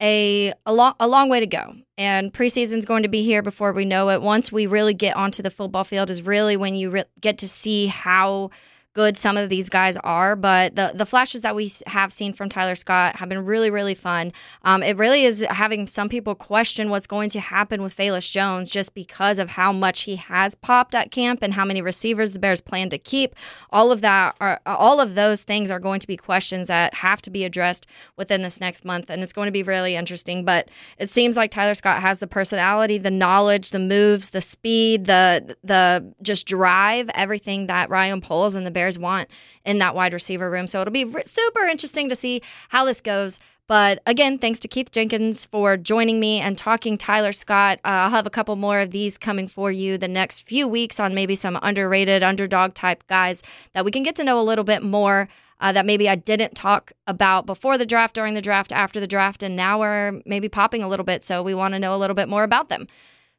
a 0.00 0.52
a 0.64 0.72
long 0.72 0.94
a 1.00 1.08
long 1.08 1.28
way 1.28 1.40
to 1.40 1.46
go. 1.46 1.74
And 1.98 2.32
preseason's 2.32 2.84
going 2.84 3.02
to 3.04 3.08
be 3.08 3.22
here 3.22 3.42
before 3.42 3.72
we 3.72 3.84
know 3.84 4.10
it. 4.10 4.20
Once 4.20 4.52
we 4.52 4.66
really 4.66 4.94
get 4.94 5.16
onto 5.16 5.42
the 5.42 5.50
football 5.50 5.84
field 5.84 6.10
is 6.10 6.22
really 6.22 6.56
when 6.56 6.74
you 6.74 6.90
re- 6.90 7.04
get 7.20 7.38
to 7.38 7.48
see 7.48 7.86
how 7.86 8.50
good 8.96 9.18
some 9.18 9.36
of 9.36 9.50
these 9.50 9.68
guys 9.68 9.98
are, 9.98 10.34
but 10.34 10.74
the 10.74 10.90
the 10.94 11.04
flashes 11.04 11.42
that 11.42 11.54
we 11.54 11.70
have 11.86 12.10
seen 12.10 12.32
from 12.32 12.48
Tyler 12.48 12.74
Scott 12.74 13.16
have 13.16 13.28
been 13.28 13.44
really 13.44 13.68
really 13.68 13.94
fun. 13.94 14.32
Um, 14.62 14.82
it 14.82 14.96
really 14.96 15.24
is 15.24 15.44
having 15.50 15.86
some 15.86 16.08
people 16.08 16.34
question 16.34 16.88
what's 16.88 17.06
going 17.06 17.28
to 17.30 17.40
happen 17.40 17.82
with 17.82 17.94
Velus 17.94 18.30
Jones 18.30 18.70
just 18.70 18.94
because 18.94 19.38
of 19.38 19.50
how 19.50 19.70
much 19.70 20.04
he 20.04 20.16
has 20.16 20.54
popped 20.54 20.94
at 20.94 21.10
camp 21.10 21.40
and 21.42 21.52
how 21.52 21.66
many 21.66 21.82
receivers 21.82 22.32
the 22.32 22.38
Bears 22.38 22.62
plan 22.62 22.88
to 22.88 22.96
keep. 22.96 23.34
All 23.68 23.92
of 23.92 24.00
that 24.00 24.34
are 24.40 24.60
all 24.64 24.98
of 24.98 25.14
those 25.14 25.42
things 25.42 25.70
are 25.70 25.78
going 25.78 26.00
to 26.00 26.06
be 26.06 26.16
questions 26.16 26.68
that 26.68 26.94
have 26.94 27.20
to 27.22 27.30
be 27.30 27.44
addressed 27.44 27.86
within 28.16 28.40
this 28.40 28.60
next 28.60 28.82
month, 28.86 29.10
and 29.10 29.22
it's 29.22 29.34
going 29.34 29.46
to 29.46 29.52
be 29.52 29.62
really 29.62 29.94
interesting. 29.94 30.42
But 30.42 30.70
it 30.96 31.10
seems 31.10 31.36
like 31.36 31.50
Tyler 31.50 31.74
Scott 31.74 32.00
has 32.00 32.18
the 32.18 32.26
personality, 32.26 32.96
the 32.96 33.10
knowledge, 33.10 33.72
the 33.72 33.78
moves, 33.78 34.30
the 34.30 34.40
speed, 34.40 35.04
the 35.04 35.54
the 35.62 36.14
just 36.22 36.46
drive, 36.46 37.10
everything 37.12 37.66
that 37.66 37.90
Ryan 37.90 38.22
Poles 38.22 38.54
and 38.54 38.64
the 38.66 38.70
Bears 38.70 38.85
Bears 38.86 38.98
want 38.98 39.28
in 39.64 39.78
that 39.78 39.96
wide 39.96 40.12
receiver 40.12 40.48
room. 40.48 40.68
So 40.68 40.80
it'll 40.80 40.92
be 40.92 41.12
super 41.24 41.64
interesting 41.64 42.08
to 42.08 42.14
see 42.14 42.40
how 42.68 42.84
this 42.84 43.00
goes. 43.00 43.40
But 43.66 44.00
again, 44.06 44.38
thanks 44.38 44.60
to 44.60 44.68
Keith 44.68 44.92
Jenkins 44.92 45.44
for 45.44 45.76
joining 45.76 46.20
me 46.20 46.38
and 46.38 46.56
talking 46.56 46.96
Tyler 46.96 47.32
Scott. 47.32 47.80
Uh, 47.84 47.88
I'll 47.88 48.10
have 48.10 48.28
a 48.28 48.30
couple 48.30 48.54
more 48.54 48.78
of 48.78 48.92
these 48.92 49.18
coming 49.18 49.48
for 49.48 49.72
you 49.72 49.98
the 49.98 50.06
next 50.06 50.42
few 50.42 50.68
weeks 50.68 51.00
on 51.00 51.16
maybe 51.16 51.34
some 51.34 51.58
underrated 51.62 52.22
underdog 52.22 52.74
type 52.74 53.02
guys 53.08 53.42
that 53.72 53.84
we 53.84 53.90
can 53.90 54.04
get 54.04 54.14
to 54.16 54.24
know 54.24 54.40
a 54.40 54.42
little 54.42 54.64
bit 54.64 54.84
more. 54.84 55.28
Uh, 55.58 55.72
that 55.72 55.86
maybe 55.86 56.06
I 56.06 56.16
didn't 56.16 56.54
talk 56.54 56.92
about 57.06 57.46
before 57.46 57.78
the 57.78 57.86
draft, 57.86 58.14
during 58.14 58.34
the 58.34 58.42
draft, 58.42 58.72
after 58.72 59.00
the 59.00 59.06
draft, 59.06 59.42
and 59.42 59.56
now 59.56 59.80
we're 59.80 60.20
maybe 60.26 60.50
popping 60.50 60.82
a 60.82 60.88
little 60.88 61.02
bit. 61.02 61.24
So 61.24 61.42
we 61.42 61.54
want 61.54 61.72
to 61.72 61.78
know 61.78 61.94
a 61.94 61.96
little 61.96 62.14
bit 62.14 62.28
more 62.28 62.44
about 62.44 62.68
them. 62.68 62.86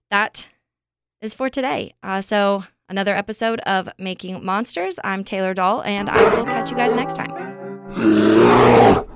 That 0.10 0.48
is 1.22 1.36
for 1.36 1.48
today. 1.48 1.94
Uh, 2.02 2.22
so 2.22 2.64
another 2.90 3.16
episode 3.16 3.60
of 3.62 3.90
Making 3.98 4.44
Monsters. 4.44 5.00
I'm 5.04 5.24
Taylor 5.24 5.54
Doll, 5.54 5.82
and 5.84 6.10
I 6.10 6.36
will 6.36 6.46
catch 6.46 6.72
you 6.72 6.78
guys 6.78 6.94
next 6.94 7.16
time. 7.16 9.04